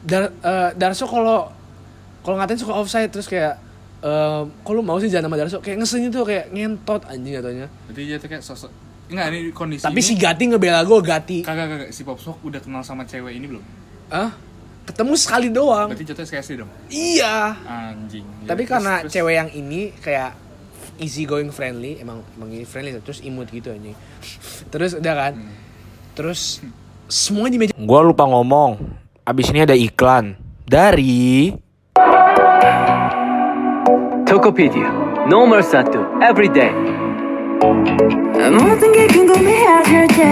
Dar 0.00 0.30
eh, 0.30 0.70
Darso 0.74 1.04
kalau 1.04 1.52
kalau 2.20 2.36
ngatain 2.36 2.56
suka 2.56 2.72
offside 2.72 3.08
terus 3.08 3.24
kayak 3.24 3.60
eh 3.98 4.40
kok 4.46 4.72
lu 4.72 4.80
mau 4.80 4.96
sih 4.96 5.06
jangan 5.06 5.26
sama 5.26 5.36
Darso? 5.36 5.58
Kayak 5.58 5.82
ngeselin 5.82 6.08
itu 6.08 6.20
kayak 6.22 6.46
ngentot 6.50 7.02
anjing 7.04 7.34
katanya. 7.34 7.66
Berarti 7.84 8.02
dia 8.04 8.16
tuh 8.16 8.28
kayak 8.28 8.42
sosok 8.42 8.70
Enggak, 9.08 9.32
ini 9.32 9.38
kondisi 9.50 9.80
tapi 9.80 9.96
ini 9.96 10.04
si 10.04 10.14
Gati 10.14 10.42
ngebela 10.46 10.84
gue 10.84 11.00
Gati. 11.00 11.38
Kagak, 11.40 11.66
kagak, 11.66 11.90
si 11.90 12.04
Pop 12.04 12.20
Smoke 12.20 12.44
udah 12.44 12.60
kenal 12.60 12.82
sama 12.82 13.02
cewek 13.02 13.32
ini 13.32 13.48
belum? 13.48 13.64
ah 14.08 14.32
ketemu 14.84 15.12
sekali 15.16 15.48
doang. 15.48 15.88
Berarti 15.88 16.04
jatuhnya 16.06 16.28
SKSD 16.30 16.52
dong? 16.58 16.70
iya. 16.88 17.56
Anjing 17.60 18.24
Ya, 18.44 18.48
tapi 18.48 18.62
terus- 18.62 18.70
karena 18.70 18.94
terus- 19.00 19.12
cewek 19.12 19.34
yang 19.34 19.48
ini 19.50 19.92
kayak 19.94 20.32
easy 20.96 21.24
going 21.24 21.48
friendly 21.48 21.96
emang 21.96 22.20
emang 22.34 22.48
ini 22.50 22.64
friendly 22.64 22.96
terus 23.00 23.20
imut 23.20 23.48
gitu 23.48 23.68
anjing. 23.68 23.96
Terus 24.72 24.92
udah 24.94 25.14
kan? 25.14 25.32
Hmm. 25.36 25.56
terus 26.12 26.60
semua 27.07 27.49
di 27.51 27.57
meja 27.61 27.73
gua 27.77 28.01
lupa 28.01 28.25
ngomong 28.25 28.79
abis 29.23 29.51
ini 29.51 29.63
ada 29.63 29.75
iklan 29.75 30.35
dari 30.63 31.53
Tokopedia. 34.23 34.89
Normal 35.29 35.61
satu 35.61 36.01
every 36.17 36.49
day. 36.49 36.73
모든 38.49 38.91
게 38.91 39.05
궁금해하실 39.07 40.07
때 40.17 40.23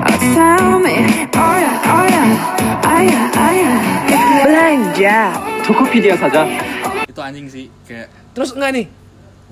Oh 0.00 0.18
tell 0.32 0.80
me 0.80 0.96
어야 1.28 1.68
어야 1.92 2.18
아야 2.82 3.16
아야 3.36 3.68
belanja 4.42 5.18
Tokopedia 5.62 6.16
saja. 6.16 6.48
Itu 7.04 7.20
anjing 7.20 7.52
sih, 7.52 7.68
kayak 7.84 8.08
terus 8.32 8.56
enggak 8.56 8.80
nih 8.80 8.86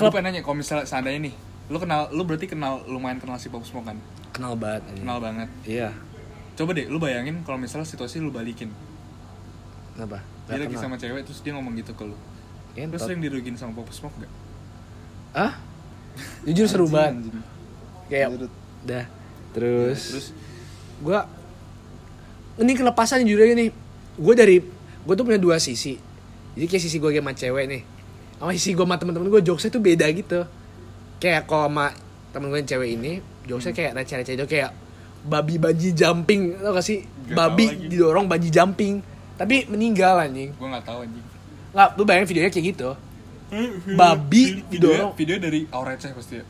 Gue 0.01 0.09
pengen 0.09 0.33
nanya, 0.33 0.41
kalau 0.41 0.57
misalnya 0.57 0.89
seandainya 0.89 1.29
nih 1.29 1.35
Lu 1.66 1.78
kenal, 1.82 2.14
lu 2.14 2.22
berarti 2.26 2.46
kenal, 2.46 2.86
lumayan 2.86 3.18
kenal 3.18 3.42
si 3.42 3.50
Pop 3.50 3.66
Smoke 3.66 3.90
kan? 3.90 3.98
kenal 4.36 4.54
banget 4.60 4.84
anjing. 4.92 5.04
Kenal 5.08 5.20
banget. 5.24 5.50
Iya. 5.64 5.90
Coba 6.60 6.76
deh, 6.76 6.92
lu 6.92 7.00
bayangin 7.00 7.40
kalau 7.48 7.56
misalnya 7.56 7.88
situasi 7.88 8.20
lu 8.20 8.36
balikin. 8.36 8.68
Kenapa? 9.96 10.20
Dia 10.52 10.60
Nggak 10.60 10.68
lagi 10.68 10.78
sama 10.78 10.96
cewek, 11.00 11.24
terus 11.24 11.40
dia 11.40 11.56
ngomong 11.56 11.74
gitu 11.80 11.96
ke 11.96 12.04
lu. 12.04 12.12
Lu 12.12 12.20
Ngentot. 12.76 13.00
sering 13.00 13.24
dirugiin 13.24 13.56
sama 13.56 13.72
Pop 13.72 13.88
Smoke 13.96 14.20
gak? 14.20 14.34
ah 15.36 15.52
jujur 16.48 16.64
seru 16.64 16.88
banget. 16.88 17.28
Kayak 18.08 18.48
dah 18.88 19.06
terus 19.52 20.00
Terus, 20.16 20.28
gua 21.04 21.28
ini 22.56 22.72
kelepasan 22.72 23.28
jujur 23.28 23.44
aja 23.44 23.52
nih. 23.52 23.68
Gue 24.16 24.32
dari 24.32 24.64
gue 25.04 25.14
tuh 25.16 25.26
punya 25.28 25.36
dua 25.36 25.60
sisi. 25.60 26.00
Jadi 26.56 26.66
kayak 26.72 26.84
sisi 26.88 27.04
gue 27.04 27.20
sama 27.20 27.36
cewek 27.36 27.68
nih. 27.68 27.82
Sama 28.40 28.52
sisi 28.56 28.72
gue 28.72 28.86
sama 28.88 28.96
temen-temen 28.96 29.28
gue 29.28 29.44
jokesnya 29.44 29.76
tuh 29.76 29.84
beda 29.84 30.08
gitu 30.16 30.48
kayak 31.20 31.48
kalau 31.48 31.72
sama 31.72 31.92
temen 32.36 32.52
gue 32.52 32.60
yang 32.60 32.70
cewek 32.70 32.90
ini 33.00 33.12
jokesnya 33.48 33.74
kayak 33.74 33.92
receh-receh 33.96 34.36
itu 34.36 34.46
kayak 34.50 34.72
babi 35.26 35.56
banji 35.58 35.90
jumping 35.96 36.54
tau 36.62 36.76
gak 36.78 36.86
sih? 36.86 37.02
Gak 37.06 37.34
babi 37.34 37.66
tahu 37.66 37.74
lagi. 37.74 37.88
didorong 37.90 38.26
banji 38.30 38.50
jumping 38.54 38.94
tapi 39.36 39.66
meninggal 39.68 40.22
anjing. 40.22 40.54
Gue 40.56 40.68
gak 40.70 40.86
tahu 40.86 41.00
anjing. 41.04 41.26
Nggak 41.76 41.90
lu 42.00 42.04
bayangin 42.08 42.28
videonya 42.30 42.52
kayak 42.54 42.66
gitu. 42.72 42.90
Babi 43.96 44.44
Video, 44.68 44.72
didorong. 44.74 45.12
video 45.14 45.36
dari 45.38 45.60
Aureceh 45.70 46.12
pasti 46.12 46.42
ya? 46.42 46.46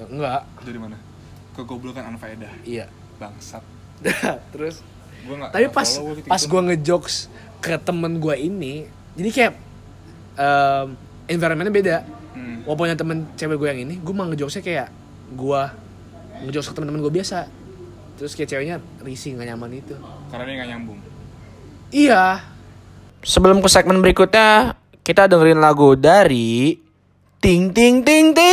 Eh, 0.00 0.06
enggak 0.08 0.42
Dari 0.64 0.78
mana? 0.80 0.96
Kegoblokan 1.54 2.14
Anfaedah 2.14 2.50
iya. 2.66 2.90
Bangsat. 3.20 3.62
Terus 4.54 4.82
Gue 5.24 5.36
gak 5.40 5.50
tapi 5.56 5.64
gak 5.68 5.74
pas 5.74 5.88
follow 5.88 6.04
gua 6.04 6.14
gitu-gitu. 6.20 6.32
pas 6.32 6.42
gue 6.44 6.60
ngejokes 6.68 7.16
ke 7.64 7.74
temen 7.80 8.12
gue 8.20 8.34
ini 8.36 8.74
jadi 9.16 9.30
kayak 9.32 9.52
um, 10.36 10.86
environmentnya 11.24 11.72
beda 11.72 11.96
Hmm. 12.34 12.66
walaupun 12.66 12.90
yang 12.90 12.98
temen 12.98 13.18
cewek 13.38 13.56
gue 13.62 13.68
yang 13.70 13.80
ini 13.86 13.94
gue 14.02 14.14
mau 14.14 14.26
ngejokesnya 14.26 14.62
kayak 14.66 14.88
gue 15.38 15.62
ngejokes 16.42 16.66
ke 16.70 16.74
temen-temen 16.74 17.00
gue 17.02 17.14
biasa. 17.14 17.46
Terus 18.14 18.32
kayak 18.34 18.48
ceweknya 18.50 18.76
risih 19.02 19.34
nggak 19.34 19.48
nyaman 19.54 19.70
itu. 19.78 19.94
Karena 20.30 20.42
dia 20.46 20.54
gak 20.62 20.68
nyambung. 20.70 20.98
Iya. 21.94 22.24
Sebelum 23.24 23.62
ke 23.62 23.68
segmen 23.70 24.02
berikutnya 24.02 24.76
kita 25.06 25.30
dengerin 25.30 25.62
lagu 25.62 25.96
dari 25.96 26.76
ting 27.40 27.72
ting 27.72 28.02
ting 28.02 28.32
ting 28.32 28.43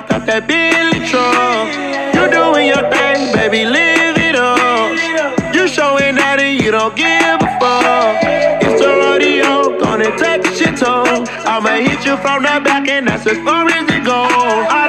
just 0.00 0.12
hopped 0.12 0.26
that 0.26 0.46
Billy 0.46 1.06
truck. 1.08 1.68
You 2.14 2.30
doing 2.30 2.66
your 2.68 2.84
thing, 2.90 3.32
baby, 3.34 3.64
live 3.64 4.16
it 4.18 4.36
up. 4.36 4.94
You 5.54 5.66
showing 5.68 6.14
that 6.16 6.38
and 6.40 6.62
you 6.62 6.70
don't 6.70 6.94
give 6.94 7.38
a 7.40 7.50
fuck. 7.58 8.22
It's 8.62 8.82
a 8.82 8.90
rodeo, 8.94 9.78
gonna 9.80 10.10
touch 10.16 10.60
your 10.60 10.76
toe. 10.76 11.24
I'ma 11.46 11.82
hit 11.82 12.04
you 12.04 12.16
from 12.18 12.42
the 12.42 12.60
back 12.62 12.88
and 12.88 13.08
that's 13.08 13.26
as 13.26 13.38
far 13.44 13.66
as 13.66 13.88
it 13.90 14.04
goes. 14.04 14.66
I 14.70 14.87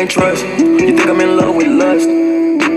can't 0.00 0.10
trust. 0.10 0.44
You 0.58 0.96
think 0.96 1.06
I'm 1.06 1.20
in 1.20 1.36
love 1.36 1.54
with 1.56 1.68
lust? 1.68 2.08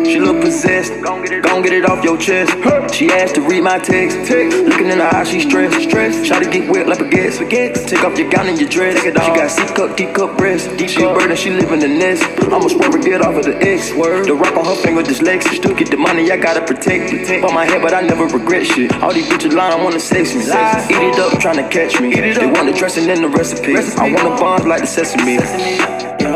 She 0.04 0.20
look 0.20 0.42
possessed. 0.42 0.92
Gon' 1.02 1.22
get 1.62 1.72
it 1.72 1.86
off 1.90 2.04
your 2.04 2.18
chest. 2.18 2.52
She 2.94 3.10
asked 3.10 3.36
to 3.36 3.42
read 3.42 3.64
my 3.64 3.80
text. 3.80 4.18
Looking 4.30 4.90
in 4.92 5.00
her 5.00 5.10
eyes, 5.16 5.30
she 5.30 5.40
stressed. 5.40 5.88
Stressed. 5.88 6.26
Try 6.28 6.44
to 6.44 6.50
get 6.50 6.70
wet 6.70 6.90
like 6.90 7.00
baguettes. 7.00 7.38
Baguettes. 7.40 7.88
Take 7.88 8.04
off 8.04 8.20
your 8.20 8.30
gown 8.30 8.48
and 8.50 8.60
your 8.60 8.68
dress. 8.68 9.02
She 9.02 9.12
got 9.12 9.50
C 9.50 9.64
cup, 9.74 9.96
D 9.96 10.12
cup 10.12 10.38
breast. 10.38 10.68
She 10.78 11.02
a 11.02 11.14
bird 11.14 11.32
and 11.32 11.40
she 11.40 11.50
live 11.52 11.72
in 11.72 11.80
the 11.80 11.88
nest. 11.88 12.24
I'ma 12.52 12.68
swerve 12.68 12.94
and 12.94 13.04
get 13.06 13.22
off 13.22 13.36
of 13.36 13.46
the 13.46 13.56
X. 13.56 13.94
Word. 13.94 14.28
The 14.28 14.36
rock 14.36 14.58
on 14.58 14.66
her 14.66 14.76
finger 14.76 15.02
dyslexic. 15.02 15.56
Still 15.56 15.76
get 15.76 15.92
the 15.92 15.98
money, 15.98 16.30
I 16.30 16.36
gotta 16.36 16.66
protect 16.66 17.14
it. 17.14 17.42
On 17.46 17.54
my 17.54 17.64
head, 17.64 17.82
but 17.82 17.94
I 17.94 18.02
never 18.02 18.26
regret 18.26 18.68
shit. 18.68 18.92
All 19.02 19.14
these 19.14 19.30
bitches 19.30 19.54
lying, 19.54 19.82
wanna 19.82 20.02
sex 20.02 20.36
me. 20.36 20.42
Eat 20.42 21.04
it 21.08 21.20
up, 21.20 21.40
trying 21.40 21.56
to 21.64 21.68
catch 21.70 22.02
me. 22.02 22.14
They 22.14 22.48
want 22.48 22.68
the 22.70 22.78
dressing 22.78 23.08
in 23.08 23.22
the 23.22 23.30
recipe. 23.30 23.78
I 23.78 24.12
want 24.12 24.28
a 24.28 24.36
bond 24.42 24.66
like 24.68 24.82
the 24.82 24.88
sesame. 24.88 25.40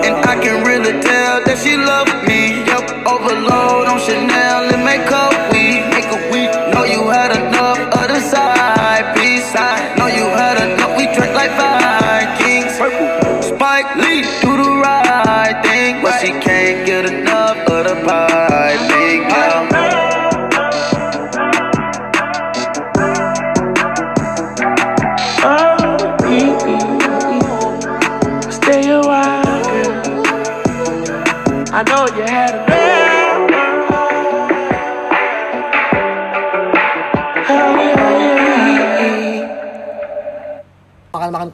And 0.05 0.15
I 0.25 0.35
can 0.41 0.63
really 0.63 0.93
tell 1.01 1.43
that 1.45 1.57
she 1.63 1.77
love 1.77 2.09
me. 2.27 2.61
Yep, 2.69 3.07
overload 3.07 3.87
on 3.87 3.99
Chanel 3.99 4.69
and 4.73 4.83
makeup. 4.85 5.33
We 5.51 5.81
make 5.89 6.09
a 6.13 6.21
week. 6.31 6.51
Know 6.73 6.83
you 6.85 7.09
had 7.09 7.31
enough 7.31 7.79
of 7.79 8.07
the 8.13 8.19
side 8.21 9.16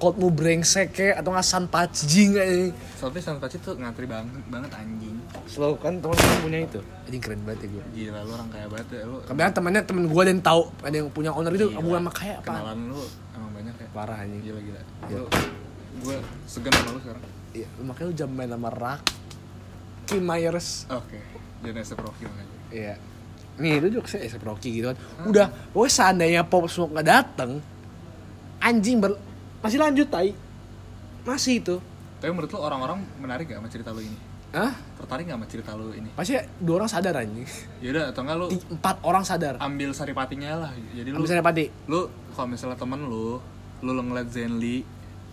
makan-makan 0.04 0.20
cold 0.20 0.20
mu 0.20 0.30
brengsek 0.30 0.88
kayak 0.92 1.16
atau 1.24 1.32
nggak 1.32 1.48
san 1.48 1.66
pacjing 1.72 2.36
kayak 2.36 2.76
Soalnya 3.00 3.20
San 3.20 3.38
Paci 3.40 3.56
tuh 3.60 3.76
ngantri 3.76 4.04
banget, 4.04 4.44
banget 4.48 4.72
anjing 4.76 5.16
Selalu 5.48 5.76
kan 5.80 5.94
teman-teman 6.00 6.38
punya 6.40 6.60
itu. 6.64 6.80
Ini 7.08 7.18
keren 7.20 7.42
banget 7.44 7.68
ya 7.68 7.68
gue. 7.68 7.84
Gila 7.94 8.20
lu 8.24 8.32
orang 8.32 8.50
kaya 8.52 8.66
banget 8.68 8.88
ya 8.96 9.04
Lu 9.08 9.20
Kemudian 9.24 9.52
temannya 9.52 9.82
temen 9.84 10.04
gue 10.08 10.24
dan 10.24 10.38
tahu 10.40 10.62
ada 10.84 10.96
yang 10.96 11.08
punya 11.12 11.32
owner 11.32 11.52
itu 11.52 11.68
Gila. 11.68 11.80
bukan 11.84 12.00
sama 12.00 12.12
kayak 12.12 12.38
apa. 12.40 12.48
Kenalan 12.52 12.80
lu 12.92 13.02
emang 13.36 13.52
banyak 13.56 13.76
ya 13.76 13.88
Parah 13.92 14.18
anjing. 14.20 14.42
Gila 14.44 14.60
gila 14.60 14.82
Iya. 15.08 15.18
Lu 15.20 15.26
Gue 16.04 16.16
segan 16.48 16.72
sama 16.76 16.90
lu 16.92 17.00
sekarang 17.00 17.24
Iya, 17.54 17.68
makanya 17.86 18.08
lu 18.10 18.14
jangan 18.18 18.34
main 18.34 18.50
sama 18.52 18.70
Rocky 18.72 20.18
Myers. 20.20 20.68
Oke 20.90 21.18
Jangan 21.64 21.80
esep 21.80 22.00
Rocky 22.00 22.24
makanya 22.28 22.52
Iya. 22.74 22.96
Nih, 23.54 23.78
itu 23.78 23.88
juga 23.94 24.10
saya 24.10 24.26
Rocky 24.26 24.82
gitu 24.82 24.90
kan. 24.90 24.98
Udah, 25.30 25.46
pokoknya 25.70 25.94
seandainya 25.94 26.42
Pop 26.42 26.66
Smoke 26.66 26.98
nggak 26.98 27.06
dateng, 27.06 27.62
anjing 28.58 28.98
ber 28.98 29.14
masih 29.64 29.80
lanjut 29.80 30.08
tai. 30.08 30.36
Masih 31.24 31.58
itu. 31.58 31.76
Tapi 32.20 32.30
menurut 32.30 32.52
lu 32.52 32.60
orang-orang 32.60 33.00
menarik 33.18 33.48
gak 33.48 33.58
sama 33.58 33.68
cerita 33.68 33.90
lu 33.90 34.00
ini? 34.00 34.18
Hah? 34.52 34.70
Tertarik 34.96 35.26
gak 35.26 35.36
sama 35.36 35.48
cerita 35.48 35.72
lu 35.74 35.92
ini? 35.92 36.12
Pasti 36.14 36.36
dua 36.58 36.76
orang 36.78 36.90
sadar 36.90 37.16
anjing. 37.18 37.48
Yaudah 37.80 38.12
atau 38.12 38.22
enggak 38.22 38.38
lu 38.38 38.46
Ti- 38.50 38.68
Empat 38.70 38.96
orang 39.02 39.24
sadar. 39.24 39.54
ambil 39.58 39.90
saripatinya 39.92 40.52
lah 40.58 40.72
Jadi 40.92 41.10
lu 41.10 41.18
Misalnya 41.18 41.42
Pati, 41.42 41.66
lu 41.88 42.06
kalau 42.30 42.48
misalnya 42.50 42.76
temen 42.76 43.00
lu 43.02 43.40
lu 43.80 43.92
lo 43.92 44.02
ngeliat 44.02 44.28
Zenly 44.28 44.88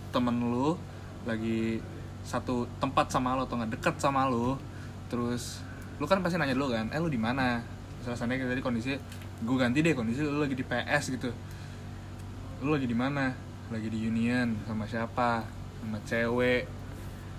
temen 0.09 0.35
lu 0.41 0.75
lagi 1.23 1.79
satu 2.21 2.67
tempat 2.77 3.07
sama 3.07 3.31
lo 3.33 3.45
atau 3.45 3.55
nggak 3.55 3.71
deket 3.71 3.95
sama 3.97 4.27
lu 4.27 4.59
terus 5.07 5.63
lu 5.95 6.03
kan 6.03 6.19
pasti 6.19 6.35
nanya 6.35 6.51
dulu 6.51 6.69
kan 6.69 6.87
eh 6.87 6.99
lu 6.99 7.07
di 7.07 7.15
mana 7.15 7.63
misalnya 7.95 8.17
seandainya 8.17 8.45
tadi 8.45 8.59
kondisi 8.59 8.91
gue 9.39 9.55
ganti 9.55 9.79
deh 9.79 9.95
kondisi 9.95 10.19
lu 10.19 10.37
lagi 10.37 10.51
di 10.51 10.61
PS 10.61 11.03
gitu 11.11 11.31
lu 12.59 12.69
lagi 12.69 12.85
di 12.85 12.93
mana 12.93 13.31
lagi 13.71 13.87
di 13.87 13.99
Union 14.03 14.53
sama 14.63 14.83
siapa? 14.83 15.47
Sama 15.79 15.97
cewek. 16.03 16.67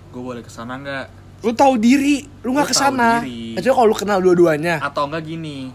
Gue 0.09 0.21
boleh 0.21 0.41
ke 0.41 0.49
sana 0.49 0.75
nggak? 0.75 1.05
Lu 1.41 1.51
tahu 1.51 1.75
diri, 1.75 2.23
lu 2.41 2.53
nggak 2.53 2.69
ke 2.69 2.75
sana. 2.75 3.19
Kecuali 3.21 3.61
kalau 3.69 3.87
lu 3.87 3.95
kenal 3.95 4.19
dua-duanya. 4.19 4.79
atau 4.79 5.05
enggak 5.05 5.23
gini. 5.25 5.69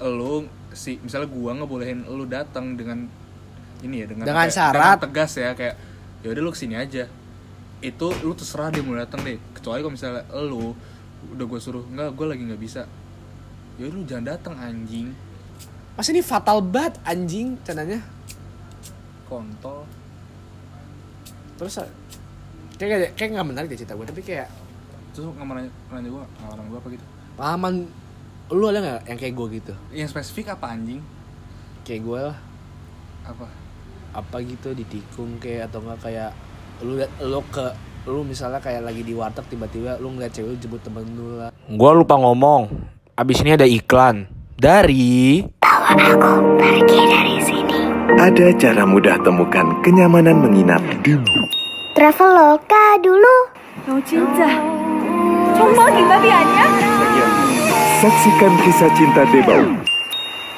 Lu 0.00 0.44
si 0.74 0.98
misalnya 0.98 1.30
gua 1.30 1.54
ngebolehin 1.54 2.02
lu 2.04 2.26
datang 2.26 2.74
dengan 2.74 3.06
ini 3.80 4.02
ya 4.02 4.06
dengan 4.06 4.26
Dengan 4.26 4.44
kayak- 4.44 4.54
syarat. 4.54 4.74
dengan 4.98 5.02
tegas 5.06 5.32
ya 5.34 5.50
kayak 5.54 5.74
ya 6.20 6.28
udah 6.28 6.42
lu 6.42 6.50
ke 6.50 6.58
sini 6.58 6.74
aja. 6.74 7.04
Itu 7.80 8.10
lu 8.20 8.34
terserah 8.34 8.68
dia 8.68 8.82
mau 8.82 8.94
datang 8.94 9.22
deh. 9.22 9.38
Kecuali 9.52 9.80
kalau 9.80 9.94
misalnya 9.94 10.22
lu 10.44 10.74
udah 11.32 11.46
gue 11.46 11.58
suruh 11.58 11.84
enggak 11.88 12.10
gue 12.12 12.26
lagi 12.28 12.42
nggak 12.44 12.60
bisa. 12.60 12.82
Ya 13.78 13.86
lu 13.86 14.04
jangan 14.04 14.36
datang 14.36 14.54
anjing. 14.54 15.14
Masa 15.94 16.10
ini 16.10 16.20
fatal 16.20 16.58
banget 16.60 16.98
anjing 17.02 17.54
cananya. 17.62 18.02
Kontol. 19.34 19.82
Terus 21.58 21.82
kayak 22.78 22.90
kayak, 22.90 23.10
kayak 23.18 23.30
nggak 23.34 23.48
menarik 23.50 23.66
deh 23.70 23.78
cerita 23.78 23.98
gue, 23.98 24.06
tapi 24.06 24.22
kayak 24.22 24.48
terus 25.14 25.30
nggak 25.30 25.46
mau 25.46 25.54
nanya, 25.54 25.70
nanya 25.90 26.08
gue 26.10 26.22
pengalaman 26.38 26.64
gue 26.70 26.78
apa 26.78 26.88
gitu? 26.94 27.04
Pengalaman 27.34 27.74
lu 28.54 28.64
ada 28.70 28.78
nggak 28.82 29.00
yang 29.10 29.18
kayak 29.18 29.34
gue 29.34 29.46
gitu? 29.58 29.72
yang 29.94 30.08
spesifik 30.10 30.54
apa 30.54 30.74
anjing? 30.74 31.02
Kayak 31.82 32.00
gue 32.06 32.20
lah, 32.30 32.38
apa? 33.26 33.46
Apa 34.14 34.36
gitu 34.46 34.70
ditikung 34.74 35.42
kayak 35.42 35.70
atau 35.70 35.82
enggak 35.82 36.00
kayak 36.06 36.30
lu 36.82 36.98
liat 36.98 37.10
lu 37.22 37.42
ke 37.50 37.66
lu 38.04 38.20
misalnya 38.20 38.60
kayak 38.60 38.84
lagi 38.84 39.00
di 39.00 39.16
warteg 39.16 39.48
tiba-tiba 39.48 39.96
lu 39.96 40.12
ngeliat 40.12 40.34
cewek 40.34 40.48
lu 40.52 40.56
jemput 40.60 40.82
temen 40.84 41.06
lu 41.16 41.40
lah. 41.40 41.50
Gua 41.72 41.96
lupa 41.96 42.20
ngomong. 42.20 42.68
Abis 43.16 43.40
ini 43.40 43.56
ada 43.56 43.64
iklan. 43.64 44.28
Dari 44.54 45.40
ada 48.14 48.54
cara 48.54 48.86
mudah 48.86 49.18
temukan 49.26 49.82
kenyamanan 49.82 50.38
menginap 50.38 50.78
di 51.02 51.18
Traveloka 51.98 52.98
dulu. 53.02 53.36
Ya. 56.22 56.66
Saksikan 57.98 58.52
kisah 58.62 58.90
cinta 58.94 59.26
Debau. 59.34 59.66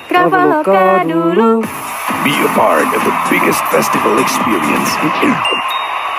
Traveloka 0.04 1.00
dulu. 1.08 1.64
Be 2.20 2.36
a 2.36 2.50
part 2.52 2.88
of 2.92 3.00
the 3.00 3.14
biggest 3.32 3.64
festival 3.72 4.20
experience. 4.20 4.92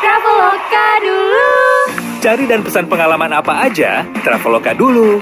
Traveloka 0.01 0.87
dulu. 1.05 1.49
Cari 2.17 2.43
dan 2.49 2.65
pesan 2.65 2.89
pengalaman 2.89 3.29
apa 3.37 3.69
aja, 3.69 4.09
Traveloka 4.25 4.73
dulu. 4.73 5.21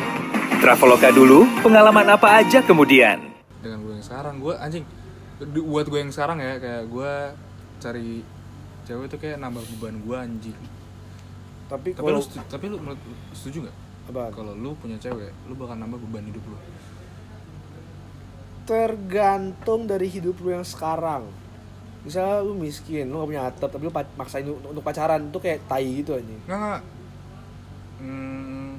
Traveloka 0.63 1.11
dulu, 1.11 1.43
pengalaman 1.59 2.07
apa 2.07 2.39
aja 2.39 2.63
kemudian. 2.63 3.19
Dengan 3.59 3.83
gue 3.83 3.99
yang 3.99 4.05
sekarang, 4.05 4.39
gue 4.39 4.55
anjing 4.55 4.87
buat 5.43 5.85
gue 5.91 5.99
yang 5.99 6.13
sekarang 6.15 6.39
ya 6.39 6.55
kayak 6.63 6.83
gue 6.87 7.11
cari 7.83 8.23
cewek 8.87 9.05
itu 9.11 9.17
kayak 9.19 9.37
nambah 9.41 9.63
beban 9.75 9.95
gue 9.99 10.17
anjing. 10.17 10.59
Tapi 11.67 11.91
tapi 11.91 12.09
lu 12.13 12.21
setu- 12.23 12.47
tapi 12.47 12.65
lu 12.71 12.77
menurut 12.79 13.01
setuju 13.35 13.67
nggak? 13.67 13.77
Kalau 14.31 14.53
lu 14.55 14.77
punya 14.79 14.95
cewek 15.01 15.33
lu 15.49 15.57
bakal 15.59 15.75
nambah 15.75 15.99
beban 16.07 16.29
hidup 16.29 16.43
lu. 16.47 16.57
Tergantung 18.65 19.85
dari 19.89 20.07
hidup 20.07 20.39
lu 20.39 20.55
yang 20.55 20.63
sekarang. 20.63 21.27
Misalnya 22.05 22.45
lu 22.45 22.53
miskin 22.53 23.09
lu 23.09 23.17
gak 23.17 23.29
punya 23.33 23.43
atap 23.49 23.69
tapi 23.73 23.83
lu 23.89 23.93
maksain 23.93 24.45
untuk, 24.45 24.85
pacaran 24.85 25.25
itu 25.25 25.39
kayak 25.41 25.65
tai 25.65 25.89
gitu 26.05 26.15
anjing. 26.15 26.41
Nggak 26.45 26.59
nggak. 26.61 26.81
Hmm, 27.95 28.71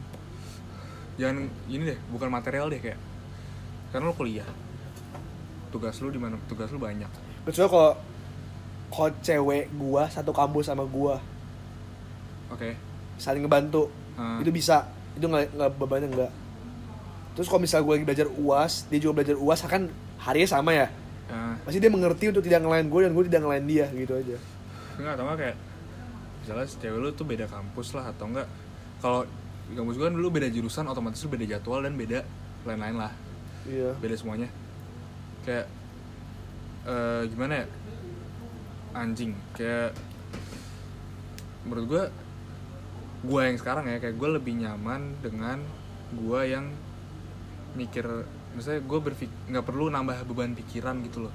jangan 1.18 1.50
ini 1.66 1.82
deh 1.90 1.98
bukan 2.14 2.30
material 2.30 2.70
deh 2.70 2.80
kayak. 2.80 3.00
Karena 3.90 4.08
lu 4.08 4.14
kuliah 4.14 4.46
tugas 5.76 6.00
lu 6.00 6.08
di 6.08 6.16
mana 6.16 6.40
tugas 6.48 6.72
lu 6.72 6.80
banyak. 6.80 7.08
Kecuali 7.44 7.68
kalau 7.68 7.92
kalau 8.88 9.10
cewek 9.20 9.68
gua 9.76 10.08
satu 10.08 10.32
kampus 10.32 10.72
sama 10.72 10.88
gua 10.88 11.20
oke. 12.48 12.70
saling 13.16 13.44
ngebantu 13.44 13.92
Hmm. 14.16 14.40
itu 14.40 14.48
bisa. 14.48 14.88
Itu 15.12 15.28
nggak 15.28 15.52
nggak 15.52 15.70
bebannya 15.76 16.08
nggak. 16.08 16.32
Terus 17.36 17.52
kalau 17.52 17.60
misalnya 17.60 17.84
gue 17.84 17.94
lagi 18.00 18.06
belajar 18.08 18.28
uas 18.32 18.72
dia 18.88 18.96
juga 18.96 19.20
belajar 19.20 19.36
uas 19.36 19.60
kan 19.68 19.92
harinya 20.24 20.48
sama 20.48 20.72
ya? 20.72 20.88
Nah, 21.28 21.60
pasti 21.68 21.84
dia 21.84 21.92
mengerti 21.92 22.32
untuk 22.32 22.40
tidak 22.40 22.64
ngelain 22.64 22.88
gue 22.88 23.00
dan 23.04 23.12
gue 23.12 23.24
tidak 23.28 23.44
ngelain 23.44 23.64
dia 23.68 23.86
gitu 23.92 24.16
aja. 24.16 24.36
Enggak 24.96 25.12
atau 25.20 25.24
enggak 25.28 25.38
kayak 25.44 25.56
misalnya 26.40 26.66
cewek 26.80 26.96
lu 26.96 27.08
tuh 27.12 27.26
beda 27.28 27.44
kampus 27.44 27.92
lah 27.92 28.04
atau 28.08 28.24
enggak 28.24 28.48
kalau 29.04 29.20
di 29.68 29.74
kampus 29.76 29.94
gue 30.00 30.06
kan 30.08 30.14
dulu 30.16 30.28
beda 30.32 30.48
jurusan 30.48 30.84
otomatis 30.88 31.20
lu 31.20 31.28
beda 31.28 31.44
jadwal 31.44 31.84
dan 31.84 31.92
beda 31.92 32.24
lain-lain 32.64 32.96
lah. 32.96 33.12
Iya. 33.68 33.92
Beda 34.00 34.16
semuanya 34.16 34.48
kayak 35.46 35.66
eh 36.86 37.22
gimana 37.30 37.62
ya 37.62 37.66
anjing 38.98 39.32
kayak 39.54 39.94
menurut 41.66 41.84
gue 41.86 42.04
gue 43.26 43.40
yang 43.42 43.58
sekarang 43.58 43.90
ya 43.90 43.98
kayak 43.98 44.16
gue 44.18 44.28
lebih 44.38 44.54
nyaman 44.58 45.18
dengan 45.18 45.58
gue 46.14 46.40
yang 46.46 46.70
mikir 47.74 48.06
misalnya 48.56 48.80
gue 48.86 48.98
berpikir 49.02 49.36
nggak 49.52 49.66
perlu 49.66 49.92
nambah 49.92 50.24
beban 50.30 50.56
pikiran 50.56 51.02
gitu 51.04 51.28
loh. 51.28 51.34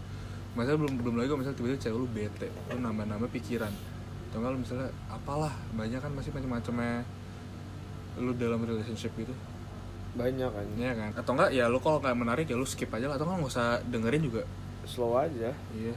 Misalnya 0.58 0.84
belum 0.84 0.94
belum 1.00 1.16
lagi 1.16 1.30
misalnya 1.32 1.58
tiba-tiba 1.60 1.80
cewek 1.80 1.98
lu 2.00 2.08
bete 2.10 2.48
lu 2.74 2.80
nambah-nambah 2.82 3.30
pikiran. 3.30 3.72
Atau 4.32 4.38
enggak 4.42 4.58
misalnya 4.58 4.90
apalah 5.12 5.54
banyak 5.76 6.00
kan 6.02 6.12
masih 6.12 6.32
macam-macamnya 6.34 7.06
lu 8.20 8.32
dalam 8.36 8.60
relationship 8.64 9.14
gitu 9.16 9.32
banyak 10.12 10.50
kan 10.52 10.68
Iya 10.76 10.92
kan? 10.96 11.12
Atau 11.16 11.32
enggak 11.36 11.50
ya 11.56 11.66
lu 11.72 11.80
kalau 11.80 12.04
nggak 12.04 12.18
menarik 12.18 12.46
ya 12.48 12.56
lu 12.60 12.68
skip 12.68 12.92
aja 12.92 13.08
lah. 13.08 13.16
Atau 13.16 13.26
enggak 13.28 13.38
nggak 13.44 13.54
usah 13.54 13.68
dengerin 13.88 14.24
juga. 14.24 14.44
Slow 14.88 15.16
aja. 15.16 15.52
Iya. 15.76 15.96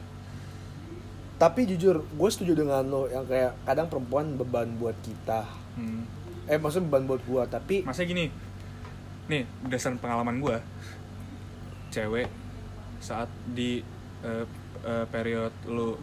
Tapi 1.35 1.67
jujur 1.67 2.07
gue 2.07 2.29
setuju 2.31 2.55
dengan 2.55 2.87
lo 2.87 3.11
yang 3.11 3.27
kayak 3.27 3.59
kadang 3.67 3.91
perempuan 3.91 4.39
beban 4.39 4.71
buat 4.79 4.95
kita. 5.03 5.47
Hmm. 5.75 6.07
eh 6.45 6.61
maksudnya 6.61 6.87
beban 6.93 7.09
buat 7.09 7.23
gue 7.25 7.43
tapi 7.51 7.77
Masanya 7.83 8.09
gini. 8.15 8.25
Nih 9.27 9.43
berdasarkan 9.65 9.99
pengalaman 9.99 10.37
gua 10.39 10.61
cewek 11.89 12.29
saat 13.01 13.31
di 13.49 13.81
eh, 14.21 14.47
eh, 14.85 15.07
period 15.09 15.53
lu 15.67 15.97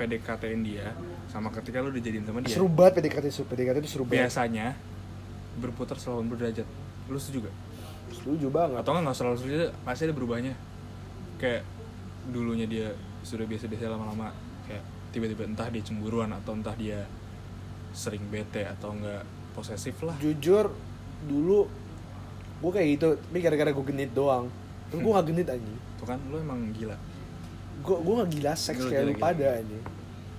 PDKT-in 0.00 0.62
dia 0.64 0.96
sama 1.28 1.52
ketika 1.52 1.84
lu 1.84 1.92
dijadiin 1.92 2.24
sama 2.24 2.40
dia. 2.40 2.56
Seru 2.56 2.68
banget 2.68 3.00
PDKT 3.00 3.26
seru 3.28 3.46
PDKT 3.48 3.76
itu 3.84 3.90
seru 3.90 4.04
banget. 4.08 4.28
Biasanya 4.28 4.66
berputar 5.60 6.00
180 6.00 6.40
derajat 6.40 6.68
lu 7.10 7.18
setuju 7.18 7.48
gak? 7.48 7.56
setuju 8.12 8.46
banget. 8.52 8.84
Atau 8.84 8.92
nggak 8.92 9.16
selalu 9.16 9.36
setuju 9.40 9.56
pasti 9.82 10.04
ada 10.04 10.14
berubahnya. 10.14 10.54
Kayak 11.40 11.64
dulunya 12.30 12.68
dia 12.68 12.92
sudah 13.26 13.48
biasa-biasa 13.48 13.90
lama-lama 13.90 14.30
kayak 14.68 14.84
tiba-tiba 15.10 15.42
entah 15.48 15.66
dia 15.72 15.82
cemburuan 15.82 16.30
atau 16.30 16.54
entah 16.54 16.74
dia 16.78 17.02
sering 17.90 18.22
bete 18.30 18.62
atau 18.62 18.94
enggak 18.94 19.26
posesif 19.56 19.96
lah. 20.06 20.14
Jujur 20.22 20.70
dulu 21.26 21.66
gue 22.62 22.70
kayak 22.70 22.88
gitu 22.94 23.08
tapi 23.18 23.38
gara-gara 23.42 23.70
gue 23.74 23.84
genit 23.90 24.10
doang. 24.14 24.46
Terus 24.92 25.00
gue 25.02 25.12
gak 25.12 25.26
genit 25.32 25.46
anjing. 25.50 25.78
Tuh 25.98 26.06
kan 26.06 26.18
lu 26.30 26.36
emang 26.38 26.60
gila. 26.76 26.94
Gue 27.82 27.96
gue 27.98 28.14
gak 28.22 28.30
gila 28.30 28.52
seks 28.54 28.78
Lu 28.78 28.90
kayak 28.92 29.02
lu 29.02 29.12
gila-gila. 29.16 29.26
pada 29.26 29.46
anjing 29.58 29.84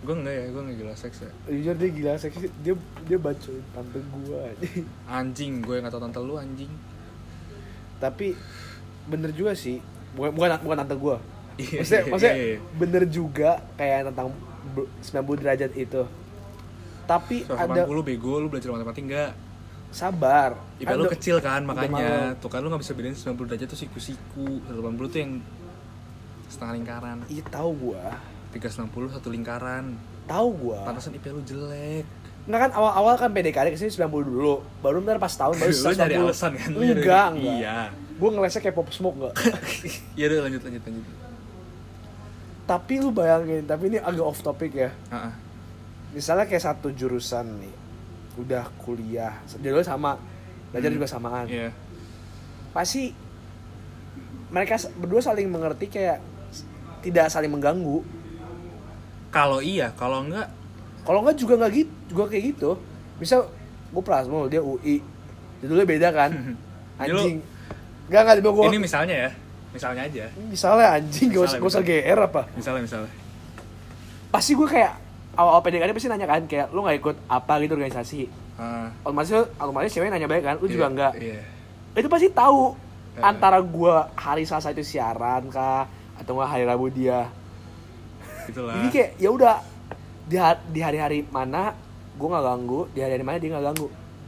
gue 0.03 0.15
enggak 0.19 0.35
ya 0.35 0.45
gue 0.51 0.61
enggak 0.67 0.77
gila 0.83 0.93
seks 0.99 1.17
ya. 1.23 1.31
Jujur 1.47 1.75
dia 1.79 1.89
gila 1.89 2.13
seks 2.19 2.35
dia 2.39 2.75
dia 3.07 3.17
bacoin 3.17 3.63
tante 3.71 3.99
gue 4.03 4.37
anjing. 4.43 4.83
Anjing 5.07 5.53
gue 5.63 5.75
yang 5.79 5.87
tau 5.87 6.03
tante 6.03 6.19
lu 6.19 6.35
anjing. 6.35 6.71
Tapi 8.03 8.35
bener 9.07 9.31
juga 9.31 9.55
sih. 9.55 9.79
Bukan 10.13 10.35
bukan, 10.35 10.59
bukan 10.61 10.77
tante 10.83 10.95
gue 10.99 11.17
Iya, 11.53 11.85
maksudnya, 11.85 12.01
iya, 12.01 12.09
maksudnya 12.09 12.35
iya. 12.35 12.57
bener 12.81 13.03
juga 13.05 13.51
kayak 13.77 14.09
tentang 14.09 14.27
be- 14.73 14.89
90 15.05 15.41
derajat 15.45 15.71
itu. 15.77 16.01
Tapi 17.05 17.37
180 17.45 17.61
ada 17.69 17.81
bego 18.01 18.41
lu 18.41 18.47
belajar 18.49 18.73
matematika 18.73 19.05
enggak? 19.05 19.31
Sabar. 19.93 20.57
IPA 20.81 20.95
lu 20.97 21.05
kecil 21.13 21.37
kan 21.37 21.61
makanya. 21.61 22.33
tuh 22.41 22.49
kan 22.49 22.65
lu 22.65 22.73
gak 22.73 22.81
bisa 22.81 22.97
bedain 22.97 23.13
90 23.13 23.37
derajat 23.53 23.67
tuh 23.69 23.77
siku-siku. 23.77 24.65
180 24.65 25.13
tuh 25.13 25.19
yang 25.21 25.33
setengah 26.49 26.73
lingkaran. 26.81 27.17
Iya 27.29 27.43
tahu 27.53 27.69
gue 27.93 28.03
360 28.53 28.87
satu 29.11 29.27
lingkaran. 29.27 29.97
Tahu 30.23 30.47
gue 30.55 30.77
pantasan 30.79 31.11
IPA 31.11 31.29
lu 31.31 31.41
jelek. 31.41 32.05
Nggak 32.43 32.59
kan 32.59 32.71
awal-awal 32.73 33.15
kan 33.15 33.31
PDKT 33.31 33.67
ke 33.69 33.77
sini 33.77 33.89
90 33.89 34.07
dulu. 34.25 34.55
Baru 34.79 34.99
ntar 34.99 35.17
pas 35.17 35.31
tahun 35.31 35.57
baru 35.57 35.71
Lu 35.73 35.89
nyari 35.89 36.15
180. 36.15 36.23
alasan 36.23 36.51
kan? 36.53 36.69
Lu 36.69 36.81
Enggak, 36.81 37.27
enggak. 37.33 37.55
Iya. 37.57 37.77
Gue 38.13 38.29
ngelesnya 38.29 38.61
kayak 38.61 38.75
pop 38.75 38.89
smoke 38.89 39.17
enggak. 39.17 39.33
Iya 40.17 40.25
udah 40.29 40.39
lanjut 40.45 40.61
lanjut 40.61 40.81
lanjut. 40.81 41.05
Tapi 42.63 42.93
lu 42.95 43.11
bayangin, 43.11 43.63
tapi 43.63 43.83
ini 43.87 43.97
agak 43.97 44.23
off 44.23 44.39
topic 44.39 44.71
ya. 44.71 44.91
Heeh. 45.09 45.33
Misalnya 46.13 46.45
kayak 46.45 46.61
satu 46.63 46.93
jurusan 46.93 47.57
nih 47.57 47.73
Udah 48.33 48.69
kuliah 48.77 49.33
Dulu 49.57 49.81
sama 49.81 50.13
Belajar 50.69 50.89
Hmm. 50.89 50.95
juga 50.95 51.07
samaan. 51.07 51.45
Iya. 51.49 51.73
Pasti 52.69 53.09
Mereka 54.47 54.77
berdua 54.95 55.19
saling 55.19 55.49
mengerti 55.49 55.89
kayak 55.89 56.21
Tidak 57.01 57.27
saling 57.27 57.49
mengganggu 57.49 58.22
kalau 59.33 59.59
iya 59.59 59.89
kalau 59.97 60.21
enggak? 60.21 60.45
Kalau 61.01 61.19
enggak 61.25 61.35
juga 61.41 61.53
enggak 61.57 61.71
gitu 61.83 61.93
Juga 62.13 62.23
kayak 62.29 62.43
gitu. 62.53 62.69
Misal 63.17 63.49
Gue 63.89 64.03
Prasmo, 64.05 64.45
dia 64.45 64.61
UI 64.61 65.01
Judulnya 65.65 65.85
beda 65.89 66.07
kan? 66.13 66.29
Anjing. 67.01 67.41
Enggak, 68.07 68.21
enggak, 68.21 68.35
tiba 68.37 68.49
gue 68.53 68.63
ini 68.69 68.79
misalnya 68.79 69.15
ya? 69.27 69.31
Misalnya 69.73 70.01
aja. 70.05 70.25
Misalnya 70.37 70.85
anjing, 71.01 71.33
gak 71.33 71.43
usah, 71.49 71.57
usah 71.57 71.81
GR 71.81 72.19
apa? 72.21 72.45
Misalnya 72.53 72.85
misalnya. 72.85 73.11
Pasti 74.29 74.53
gue 74.53 74.69
kayak 74.69 74.93
Awal-awal 75.33 75.65
PDKT 75.65 75.97
pasti 75.97 76.09
nanya 76.13 76.29
kan 76.29 76.45
Kayak 76.45 76.69
lu 76.69 76.85
gak 76.85 76.97
ikut 77.01 77.15
apa 77.25 77.53
gitu 77.65 77.73
organisasi? 77.73 78.29
Heeh. 78.29 78.87
Otomatis, 79.01 79.33
otomatis 79.57 79.89
cewek 79.89 80.13
nanya 80.13 80.29
balik 80.29 80.45
kan 80.45 80.55
Lu 80.61 80.69
juga 80.69 80.85
Iya, 80.85 80.93
enggak 80.93 81.13
iya. 81.17 81.41
Itu 81.97 82.05
pasti 82.05 82.29
tahu 82.29 82.77
Heeh. 83.17 83.25
Antara 83.25 83.57
gue 83.65 83.95
hari 84.13 84.45
Selasa 84.45 84.69
itu 84.77 84.85
siaran 84.85 85.49
kah 85.49 85.89
Atau 86.21 86.37
enggak 86.37 86.49
hari 86.53 86.69
Rabu 86.69 86.93
dia 86.93 87.33
itulah. 88.45 88.73
Jadi 88.75 88.89
kayak 88.89 89.09
ya 89.17 89.29
udah 89.29 89.55
di, 90.23 90.35
ha- 90.35 90.63
di 90.65 90.79
hari-hari 90.79 91.19
mana 91.25 91.73
gue 92.13 92.27
nggak 92.27 92.45
ganggu 92.45 92.81
di 92.89 92.99
hari-hari 92.99 93.23
mana 93.23 93.37
dia 93.37 93.49
nggak 93.51 93.65
ganggu. 93.65 93.87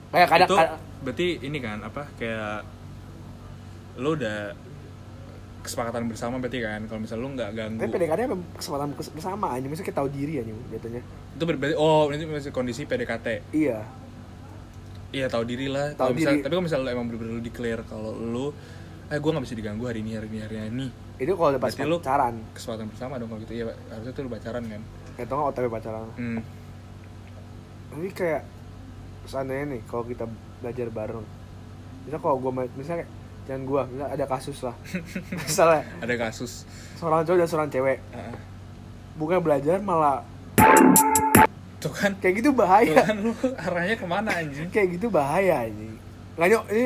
Kayak 0.10 0.28
kadang 0.28 0.48
itu 0.48 0.56
kadang- 0.56 0.82
berarti 0.98 1.28
ini 1.40 1.58
kan 1.60 1.78
apa 1.82 2.02
kayak 2.16 2.58
lu 3.96 4.12
udah 4.14 4.38
kesepakatan 5.62 6.06
bersama 6.06 6.38
berarti 6.38 6.60
kan 6.60 6.86
kalau 6.86 7.00
misal 7.00 7.18
lu 7.18 7.30
nggak 7.32 7.50
ganggu. 7.52 7.80
Tapi 7.80 7.90
PDKT 7.92 8.20
apa 8.24 8.36
kesempatan 8.54 8.90
kes- 8.94 9.10
bersama 9.12 9.46
aja 9.52 9.66
misalnya 9.66 9.88
kita 9.88 9.98
tahu 9.98 10.10
diri 10.10 10.34
aja 10.38 10.52
jatuhnya. 10.70 11.02
Itu 11.32 11.44
ber- 11.44 11.58
berarti 11.58 11.76
oh 11.76 12.06
ini 12.10 12.24
masih 12.24 12.52
kondisi 12.52 12.84
PDKT 12.84 13.28
iya. 13.52 13.82
Iya 15.10 15.26
tahu 15.26 15.44
diri 15.44 15.66
lah. 15.66 15.94
Tahu 15.94 16.02
Kalau 16.02 16.14
misal 16.14 16.32
diri. 16.34 16.44
tapi 16.44 16.54
kalau 16.54 16.66
misal 16.66 16.80
lu 16.82 16.90
emang 16.90 17.06
bener-bener 17.08 17.34
lu 17.34 17.42
declare 17.42 17.82
kalau 17.86 18.12
lu 18.12 18.52
eh 19.06 19.18
gue 19.22 19.30
nggak 19.30 19.46
bisa 19.46 19.56
diganggu 19.56 19.86
hari 19.86 20.02
ini 20.02 20.18
hari 20.18 20.28
ini 20.34 20.40
hari 20.42 20.56
ini. 20.66 20.88
Itu 21.22 21.38
kalau 21.38 21.54
udah 21.54 21.62
pas 21.62 21.74
pacaran. 21.78 22.36
kesempatan 22.58 22.86
bersama 22.90 23.22
dong 23.22 23.30
kalau 23.30 23.42
gitu. 23.46 23.54
Iya 23.54 23.66
harusnya 23.94 24.14
tuh 24.18 24.22
lu 24.26 24.32
pacaran 24.34 24.64
kan? 24.66 24.82
Atau 25.22 25.34
nggak 25.38 25.50
OTW 25.54 25.66
pacaran? 25.70 26.10
Hmm. 26.18 26.42
tapi 27.96 28.12
kayak 28.12 28.44
seandainya 29.24 29.66
nih 29.78 29.82
kalau 29.88 30.04
kita 30.04 30.28
belajar 30.60 30.88
bareng. 30.92 31.24
Misal 32.04 32.20
kalau 32.20 32.38
gue 32.44 32.52
misalnya 32.76 33.08
kayak, 33.08 33.12
jangan 33.48 33.62
gue 33.64 33.82
misal 33.96 34.08
ada 34.12 34.26
kasus 34.28 34.58
lah. 34.66 34.76
Misalnya. 35.48 35.82
Ada 36.04 36.16
kasus. 36.20 36.52
Seorang 37.00 37.24
cowok 37.24 37.38
dan 37.40 37.48
seorang 37.48 37.70
cewek. 37.72 37.98
Heeh. 38.12 38.36
bukan 39.16 39.40
belajar 39.40 39.80
malah 39.80 40.28
tuh 41.80 41.94
kan. 41.96 42.12
Kayak 42.20 42.44
gitu 42.44 42.52
tuh 42.52 42.56
bahaya 42.60 43.00
kan 43.06 43.16
lu 43.16 43.32
arahnya 43.56 43.96
ke 43.96 44.06
mana 44.10 44.30
anjing? 44.36 44.68
Kayak 44.74 45.00
gitu 45.00 45.08
bahaya 45.08 45.70
ini 45.72 45.96
nggak 46.36 46.48
nyok 46.52 46.66
ini 46.68 46.86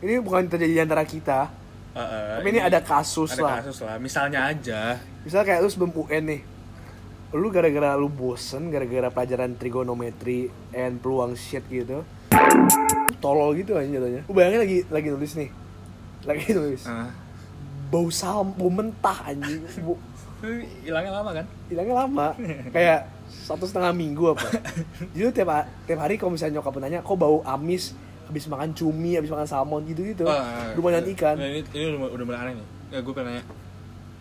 ini 0.00 0.18
bukan 0.18 0.48
terjadi 0.48 0.72
di 0.72 0.82
antara 0.82 1.04
kita. 1.04 1.52
Heeh, 1.90 2.38
tapi 2.38 2.48
ini, 2.48 2.60
ada 2.62 2.78
kasus 2.78 3.34
ada 3.34 3.42
lah. 3.42 3.54
kasus 3.60 3.82
lah. 3.82 3.96
Misalnya 3.98 4.46
aja. 4.46 4.96
Misal 5.20 5.42
kayak 5.42 5.60
lu 5.60 5.68
sebelum 5.68 5.92
UN 5.92 6.24
nih. 6.24 6.40
Lu 7.30 7.46
gara-gara 7.50 7.94
lu 7.94 8.06
bosen 8.06 8.70
gara-gara 8.70 9.10
pelajaran 9.10 9.54
trigonometri 9.54 10.50
and 10.70 10.98
peluang 10.98 11.34
shit 11.34 11.62
gitu. 11.66 12.02
Tolol 13.20 13.58
gitu 13.58 13.76
aja 13.76 13.86
jatuhnya. 13.86 14.22
Lu 14.24 14.32
bayangin 14.32 14.60
lagi 14.62 14.78
lagi 14.88 15.08
nulis 15.10 15.32
nih. 15.36 15.50
Lagi 16.24 16.46
nulis. 16.58 16.82
Heeh. 16.86 17.10
bau 17.90 18.06
sampo 18.06 18.70
mentah 18.70 19.26
anjing. 19.26 19.66
Bu- 19.82 19.98
hilangnya 20.86 21.10
lama 21.10 21.30
kan? 21.34 21.46
Hilangnya 21.66 22.06
lama. 22.06 22.26
Kayak 22.74 23.10
satu 23.26 23.66
setengah 23.66 23.90
minggu 23.90 24.30
apa. 24.30 24.46
Jadi 25.14 25.30
tiap, 25.34 25.50
tiap 25.90 25.98
hari 25.98 26.14
kalau 26.14 26.32
misalnya 26.32 26.62
nyokap 26.62 26.78
nanya 26.78 27.02
kok 27.02 27.18
bau 27.18 27.42
amis 27.42 27.90
habis 28.30 28.46
makan 28.46 28.70
cumi 28.70 29.18
habis 29.18 29.26
makan 29.26 29.44
salmon 29.44 29.82
gitu 29.84 30.06
gitu 30.06 30.22
Ah, 30.24 30.70
lu 30.70 30.80
banyak 30.80 31.10
ikan. 31.18 31.34
Nah, 31.34 31.44
ini, 31.44 31.60
ini 31.74 31.84
udah, 31.90 32.08
udah 32.08 32.24
mulai 32.24 32.40
aneh 32.40 32.54
nih. 32.56 32.66
Ya, 32.88 32.98
gue 33.02 33.10
pengen 33.10 33.26
nanya. 33.28 33.44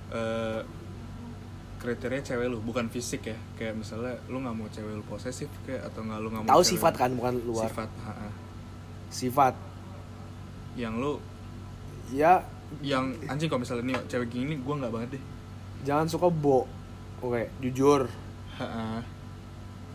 eh, 0.10 0.60
kriteria 1.80 2.20
cewek 2.20 2.50
lu 2.50 2.58
bukan 2.60 2.90
fisik 2.90 3.24
ya. 3.24 3.38
Kayak 3.54 3.78
misalnya 3.78 4.18
lu 4.26 4.42
nggak 4.42 4.52
mau 4.52 4.68
cewek 4.68 4.92
lu 4.92 5.04
posesif 5.06 5.48
kayak 5.64 5.88
atau 5.88 6.02
nggak 6.02 6.20
lu 6.20 6.28
nggak 6.28 6.44
mau 6.44 6.52
tahu 6.52 6.64
sifat 6.66 6.94
kan 6.98 7.14
bukan 7.14 7.34
luar? 7.46 7.70
Sifat, 7.70 7.90
ha-ha. 8.04 8.30
sifat. 9.08 9.54
Yang 10.74 10.94
lu 10.98 11.14
ya. 12.10 12.42
Yang 12.82 13.06
anjing 13.26 13.48
kalau 13.48 13.62
misalnya 13.62 13.86
nih 13.88 13.98
cewek 14.06 14.28
gini 14.28 14.58
gue 14.58 14.74
nggak 14.76 14.92
banget 14.92 15.10
deh. 15.16 15.24
Jangan 15.86 16.06
suka 16.06 16.28
bo. 16.28 16.66
Oke 17.22 17.48
jujur. 17.60 18.10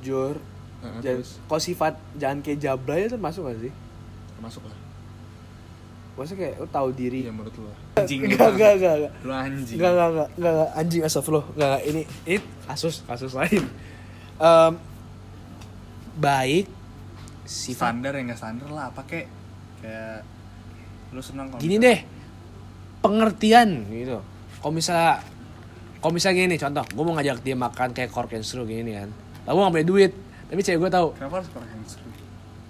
Jujur. 0.00 0.36
Heeh, 0.84 1.00
jangan 1.00 1.20
terus? 1.20 1.30
Kok 1.48 1.60
sifat 1.60 1.94
jangan 2.14 2.38
kayak 2.40 2.58
jablay 2.60 3.08
itu 3.08 3.16
masuk 3.16 3.48
gak 3.48 3.60
sih 3.60 3.72
masuk 4.44 4.64
lah 4.68 4.76
maksudnya 6.14 6.46
kayak 6.46 6.54
lu 6.62 6.68
tahu 6.70 6.88
diri 6.94 7.26
ya 7.26 7.32
menurut 7.34 7.54
lu 7.58 7.66
lah. 7.66 7.78
anjing 7.98 8.20
Enggak, 8.22 8.54
enggak, 8.54 8.72
enggak, 8.78 8.94
enggak. 8.94 9.12
lu 9.26 9.32
anjing 9.34 9.76
Enggak, 9.76 9.90
enggak, 9.90 10.08
enggak, 10.08 10.28
enggak, 10.38 10.52
enggak, 10.54 10.70
anjing 10.78 11.02
astagfirullah. 11.02 11.46
Enggak, 11.50 11.66
enggak, 11.66 11.82
ini 11.90 12.02
ini 12.24 12.38
kasus 12.70 12.94
kasus 13.02 13.32
lain. 13.34 13.62
Em, 14.34 14.72
baik 16.14 16.66
sifat 17.44 17.90
standar 17.92 18.12
ya 18.14 18.22
nggak 18.24 18.38
standar 18.40 18.68
lah 18.70 18.84
apa 18.88 19.02
kek 19.04 19.26
kayak 19.82 20.22
lu 21.10 21.20
senang 21.20 21.50
kalau 21.50 21.60
gini 21.60 21.76
deh. 21.82 21.98
Pengertian 23.02 23.68
gitu. 23.90 24.18
Kalau 24.62 24.72
misalnya 24.72 25.20
kalau 25.98 26.12
misalnya 26.14 26.36
gini 26.46 26.56
contoh, 26.60 26.84
gue 26.84 27.04
mau 27.04 27.14
ngajak 27.18 27.38
dia 27.42 27.56
makan 27.58 27.88
kayak 27.90 28.12
cork 28.14 28.32
and 28.38 28.46
screw 28.46 28.64
gini 28.64 28.94
kan. 28.94 29.10
Lalu 29.44 29.54
gue 29.56 29.64
gak 29.64 29.74
punya 29.74 29.86
duit, 29.88 30.12
tapi 30.46 30.60
cewek 30.62 30.78
gue 30.86 30.90
tahu. 30.94 31.08
kenapa 31.18 31.42
harus 31.42 31.48
pakai 31.50 31.68
handshake 31.74 32.13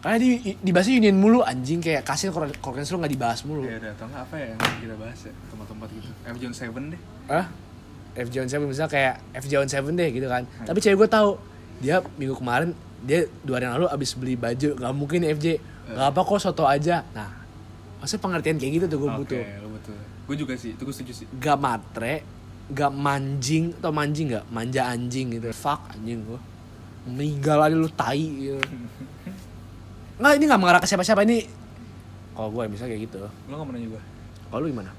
Karena 0.05 0.21
di 0.21 0.31
dibahas 0.61 0.85
union 0.87 1.17
mulu 1.17 1.41
anjing 1.41 1.81
kayak 1.81 2.05
kasih 2.05 2.29
cork 2.29 2.53
cork 2.61 2.77
and 2.77 2.85
screw 2.85 3.01
gak 3.01 3.09
dibahas 3.09 3.41
mulu. 3.43 3.65
ya 3.65 3.81
udah 3.81 3.93
atau 3.97 4.05
nggak 4.05 4.23
apa 4.29 4.35
ya 4.37 4.47
yang 4.53 4.61
kita 4.77 4.95
bahas 5.01 5.19
ya 5.25 5.33
tempat-tempat 5.49 5.89
gitu 5.91 6.11
F 6.29 6.37
John 6.37 6.53
Seven 6.53 6.83
deh 6.93 7.01
Hah? 7.25 7.47
F 8.15 8.29
John 8.29 8.47
Seven 8.47 8.67
misalnya 8.69 8.93
kayak 8.93 9.15
F 9.33 9.45
John 9.49 9.65
Seven 9.65 9.97
deh 9.97 10.09
gitu 10.13 10.29
kan. 10.29 10.45
Tapi 10.45 10.79
cewek 10.79 10.97
gue 11.01 11.09
tahu 11.09 11.41
dia 11.81 12.05
minggu 12.21 12.37
kemarin 12.37 12.77
dia 13.01 13.25
dua 13.41 13.57
hari 13.57 13.65
yang 13.65 13.81
lalu 13.81 13.89
abis 13.91 14.11
beli 14.15 14.37
baju 14.37 14.69
nggak 14.77 14.93
mungkin 14.93 15.21
FJ 15.25 15.47
nggak 15.89 16.07
apa 16.13 16.21
kok 16.21 16.37
soto 16.39 16.69
aja. 16.69 17.01
Nah, 17.11 17.33
maksudnya 17.99 18.23
pengertian 18.23 18.57
kayak 18.61 18.73
gitu 18.77 18.87
tuh 18.87 18.99
gue 19.01 19.09
oke 19.09 19.19
butuh. 19.25 19.41
betul 19.73 19.97
gue 20.25 20.37
juga 20.37 20.53
sih 20.55 20.73
itu 20.73 20.83
gue 20.85 20.95
setuju 20.95 21.13
sih 21.13 21.27
Gak 21.37 21.57
matre, 21.57 22.25
gak 22.69 22.93
manjing 22.93 23.73
atau 23.77 23.89
manjing 23.89 24.37
gak 24.37 24.45
manja 24.49 24.85
anjing 24.85 25.33
gitu. 25.33 25.49
Fuck 25.51 25.93
anjing 25.93 26.25
gue. 26.25 26.41
Meninggal 27.05 27.59
aja 27.61 27.77
lu 27.77 27.89
tai 27.89 28.21
gitu. 28.21 28.61
Nggak 30.17 30.33
ini 30.33 30.45
nggak 30.45 30.61
mengarah 30.61 30.79
ke 30.79 30.87
siapa-siapa 30.87 31.23
ini. 31.23 31.43
Kalau 32.31 32.51
gue 32.51 32.63
misalnya 32.67 32.93
kayak 32.93 33.03
gitu. 33.05 33.19
lu 33.21 33.53
nggak 33.53 33.69
pernah 33.69 33.83
juga 33.85 34.01
Kalau 34.45 34.61
lu 34.61 34.69
gimana? 34.69 34.91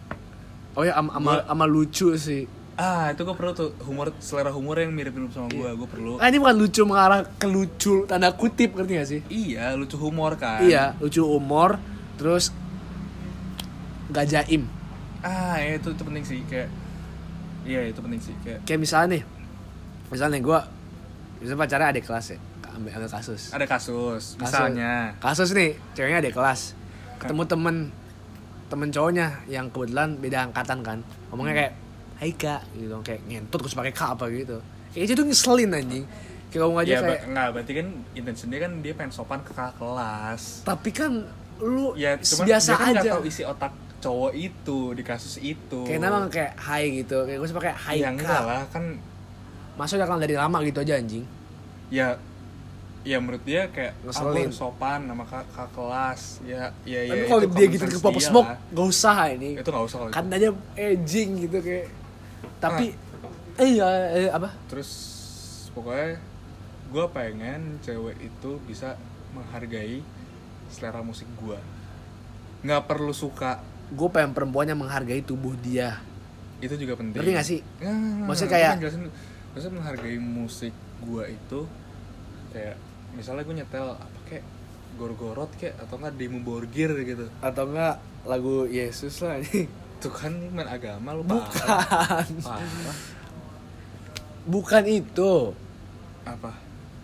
Oh 0.71 0.83
ya 0.83 0.93
ama, 0.93 1.11
ama, 1.13 1.31
Gua- 1.33 1.45
ama 1.47 1.65
lucu 1.65 2.11
sih. 2.15 2.43
ah 2.75 3.07
itu 3.07 3.23
gue 3.23 3.31
perlu 3.31 3.51
tuh 3.51 3.71
humor 3.81 4.11
selera 4.19 4.51
humor 4.51 4.75
yang 4.75 4.91
mirip-mirip 4.91 5.31
sama 5.31 5.47
gue 5.47 5.63
gue 5.73 5.87
perlu 5.87 6.19
Ah 6.19 6.27
ini 6.27 6.35
bukan 6.37 6.55
lucu 6.57 6.83
mengarah 6.83 7.23
ke 7.23 7.47
lucu 7.47 8.03
tanda 8.03 8.27
kutip 8.29 8.75
ngerti 8.75 8.91
gak 8.93 9.07
sih? 9.07 9.21
iya 9.29 9.71
lucu 9.73 9.95
humor 9.95 10.35
kan 10.35 10.59
Iya, 10.59 10.91
lucu 10.97 11.23
umur, 11.23 11.79
terus 12.15 12.51
gak 14.07 14.27
jaim. 14.27 14.67
ah 15.21 15.55
ya, 15.55 15.79
itu 15.79 15.87
itu 15.89 16.03
penting 16.03 16.23
sih 16.23 16.43
kayak 16.45 16.67
iya 17.63 17.87
itu 17.87 17.95
penting 17.97 18.19
sih 18.19 18.35
kayak 18.43 18.59
Kayak 18.61 18.79
misalnya 18.81 19.07
nih, 19.09 19.23
misalnya 20.05 20.37
gue, 20.37 20.59
misalnya 21.39 21.59
pacarnya 21.61 21.87
ada 21.89 22.01
kelas 22.01 22.25
ya, 22.29 22.37
ambil, 22.75 22.91
ambil 22.93 23.09
kasus. 23.09 23.49
ada 23.49 23.63
kasus 23.63 24.23
Kasus. 24.33 24.39
misalnya 24.39 25.15
Kasus 25.17 25.49
nih, 25.51 25.73
ceweknya 25.91 26.19
ada 26.19 26.29
kelas, 26.29 26.61
ketemu 27.17 27.41
temen, 27.45 27.75
temen 28.65 28.89
cowoknya 28.89 29.27
yang 29.45 29.67
kebetulan 29.67 30.15
beda 30.15 30.45
angkatan 30.45 30.79
kan, 30.81 30.97
ngomongnya 31.29 31.55
kayak, 31.57 31.73
Hai 32.15 32.31
kak, 32.31 32.63
gitu, 32.73 32.95
kayak 33.01 33.21
ngentot 33.25 33.59
terus 33.59 33.75
pakai 33.75 33.91
kak 33.91 34.15
apa 34.15 34.25
gitu. 34.29 34.57
Kayak 34.89 35.03
itu 35.03 35.13
tuh 35.13 35.25
ngeselin 35.25 35.67
anjing. 35.69 36.05
Kayak 36.47 36.61
ngomong 36.63 36.79
aja 36.79 36.87
ya 36.89 36.99
kayak, 37.01 37.21
nggak 37.27 37.47
berarti 37.51 37.71
kan 37.73 37.87
intensinya 38.13 38.57
kan 38.57 38.71
dia 38.79 38.93
pengen 38.93 39.11
sopan 39.11 39.39
ke 39.39 39.51
kakak 39.51 39.75
kelas 39.75 40.63
tapi 40.63 40.89
kan 40.89 41.11
lu 41.59 41.91
ya 41.93 42.15
cuman 42.15 42.45
biasa 42.47 42.69
dia 42.69 42.79
kan 42.79 42.95
aja. 42.95 43.11
tahu 43.11 43.23
isi 43.25 43.43
otak 43.43 43.71
cowok 43.99 44.31
itu 44.31 44.79
di 44.91 45.03
kasus 45.03 45.35
itu 45.37 45.83
Kayak 45.83 45.99
nama 46.01 46.23
kayak 46.25 46.55
hai 46.55 46.83
gitu, 46.95 47.27
kayak 47.27 47.37
gue 47.37 47.49
suka 47.49 47.61
kayak 47.61 47.77
hai 47.81 47.95
ya 47.97 48.07
kak. 48.07 48.11
enggak 48.15 48.41
lah 48.41 48.63
kan 48.69 48.83
Masuk 49.75 49.99
udah 49.99 50.07
kenal 50.07 50.21
dari 50.21 50.35
lama 50.35 50.57
gitu 50.63 50.79
aja 50.79 50.95
anjing. 50.95 51.27
ya 51.89 52.15
ya 53.05 53.21
menurut 53.21 53.41
dia 53.41 53.69
kayak 53.69 53.93
ah, 53.95 54.05
Ngeselin. 54.09 54.49
harus 54.49 54.57
sopan 54.57 54.99
sama 55.05 55.23
kakak, 55.23 55.45
kakak 55.47 55.69
kelas 55.71 56.21
ya 56.41 56.63
ya 56.83 56.99
ya 56.99 57.13
Tapi 57.13 57.23
kalau 57.27 57.41
dia 57.47 57.65
gitu 57.69 57.85
ke 57.85 57.97
pop 57.99 58.17
smoke, 58.19 58.49
gak 58.67 58.87
usah 58.87 59.17
ini. 59.29 59.49
itu 59.55 59.69
nggak 59.69 59.85
usah 59.85 59.97
kalau 59.99 60.09
itu. 60.09 60.17
Kan 60.17 60.25
aja 60.27 60.49
edging 60.75 61.29
gitu 61.39 61.57
kayak. 61.59 61.87
Tapi 62.57 62.85
eh 63.55 63.69
ya 63.71 63.87
eh, 64.11 64.27
apa? 64.27 64.49
terus 64.65 64.89
pokoknya 65.71 66.17
gue 66.87 67.05
pengen 67.09 67.61
cewek 67.79 68.17
itu 68.19 68.51
bisa 68.65 68.97
menghargai 69.31 70.01
selera 70.67 70.99
musik 70.99 71.29
gue 71.37 71.55
nggak 72.61 72.83
perlu 72.83 73.11
suka 73.11 73.61
Gue 73.87 74.09
pengen 74.09 74.33
perempuan 74.33 74.65
yang 74.65 74.81
menghargai 74.81 75.21
tubuh 75.21 75.53
dia. 75.55 76.01
itu 76.57 76.73
juga 76.73 76.97
penting 76.97 77.15
Ngerti 77.15 77.31
gak 77.31 77.45
sih? 77.45 77.59
Nggak, 77.77 77.93
nggak, 77.93 78.25
Maksudnya 78.25 78.49
nggak. 78.49 78.75
kayak- 78.81 79.11
maksudnya 79.53 79.73
menghargai 79.75 80.17
musik 80.17 80.73
gue 80.99 81.23
itu 81.29 81.59
kayak 82.49 82.75
misalnya 83.15 83.43
gue 83.43 83.55
nyetel 83.55 83.87
apa 83.91 84.19
kayak 84.27 84.45
gorgorot 84.95 85.51
kayak 85.55 85.75
atau 85.79 85.95
enggak 85.97 86.13
demo 86.15 86.39
borgir 86.39 86.91
gitu 86.97 87.25
Atau 87.39 87.67
enggak 87.67 87.99
lagu 88.23 88.63
Yesus 88.65 89.19
lah 89.19 89.37
ini. 89.37 89.67
itu 89.95 90.09
kan 90.09 90.31
main 90.51 90.67
agama 90.67 91.11
lu 91.11 91.23
Bukan. 91.23 91.65
parah. 92.41 92.97
Bukan 94.45 94.83
itu. 94.85 95.33
apa 96.25 96.51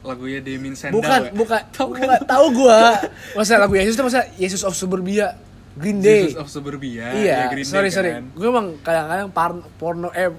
lagunya 0.02 0.42
Demin 0.42 0.74
Sendal 0.74 0.98
Bukan, 0.98 1.20
ya? 1.22 1.32
bukan. 1.32 1.62
Bukan 1.78 2.10
tahu 2.26 2.46
gua. 2.56 2.98
Masa 3.38 3.62
lagu 3.62 3.78
Yesus 3.78 3.94
itu 3.94 4.02
masa 4.02 4.26
Yesus 4.36 4.62
of 4.62 4.74
Suburbia 4.74 5.38
Green 5.74 6.02
Day. 6.02 6.26
Jesus 6.26 6.42
of 6.42 6.50
Suburbia 6.50 7.14
iya, 7.14 7.46
ya 7.46 7.54
Green 7.54 7.62
Day 7.62 7.70
sorry 7.70 7.90
sorry. 7.94 8.12
kan. 8.12 8.26
Gue 8.34 8.50
emang 8.50 8.82
kadang-kadang 8.82 9.30
porno 9.78 10.10
eh 10.12 10.34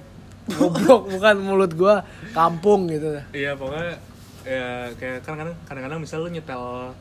goblok 0.51 1.07
bukan 1.09 1.37
mulut 1.39 1.73
gua 1.73 2.03
kampung 2.33 2.91
gitu. 2.91 3.23
Iya 3.31 3.55
pokoknya 3.55 4.03
ya 4.43 4.91
kayak 4.95 5.23
kadang-kadang 5.23 5.57
kadang-kadang 5.65 5.99
misal 5.99 6.23
lu 6.23 6.31
nyetel 6.31 6.93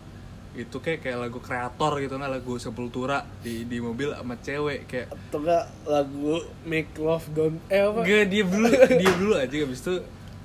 itu 0.51 0.77
kayak 0.77 0.99
kayak 0.99 1.17
lagu 1.17 1.39
kreator 1.39 1.95
gitu 1.97 2.19
nah 2.19 2.27
lagu 2.27 2.59
sepultura 2.59 3.23
di 3.39 3.63
di 3.63 3.79
mobil 3.79 4.11
sama 4.11 4.35
cewek 4.35 4.83
kayak 4.83 5.07
Atau 5.09 5.39
enggak 5.41 5.63
lagu 5.87 6.43
Make 6.67 6.91
Love 6.99 7.27
Don't 7.31 7.57
eh 7.71 7.79
apa? 7.79 8.03
gak 8.03 8.27
dia 8.27 8.43
dulu 8.43 8.67
dia 9.01 9.11
dulu 9.15 9.33
aja 9.39 9.55
abis 9.55 9.79
itu 9.79 9.95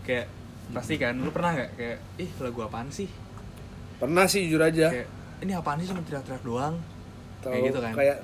kayak 0.06 0.26
pasti 0.70 0.94
kan 0.94 1.14
lu 1.14 1.30
pernah 1.30 1.54
nggak 1.54 1.70
kayak 1.74 1.98
ih 2.18 2.30
lagu 2.38 2.58
apaan 2.62 2.90
sih 2.90 3.10
Pernah 3.96 4.28
sih 4.28 4.44
jujur 4.46 4.60
aja. 4.60 4.92
kayak 4.92 5.08
ini 5.40 5.52
apaan 5.52 5.80
sih 5.80 5.88
cuma 5.90 6.04
teriak-teriak 6.04 6.44
doang 6.44 6.74
Tahu, 7.42 7.50
kayak 7.50 7.62
gitu 7.66 7.78
kan 7.82 7.92
Kayak 7.96 8.16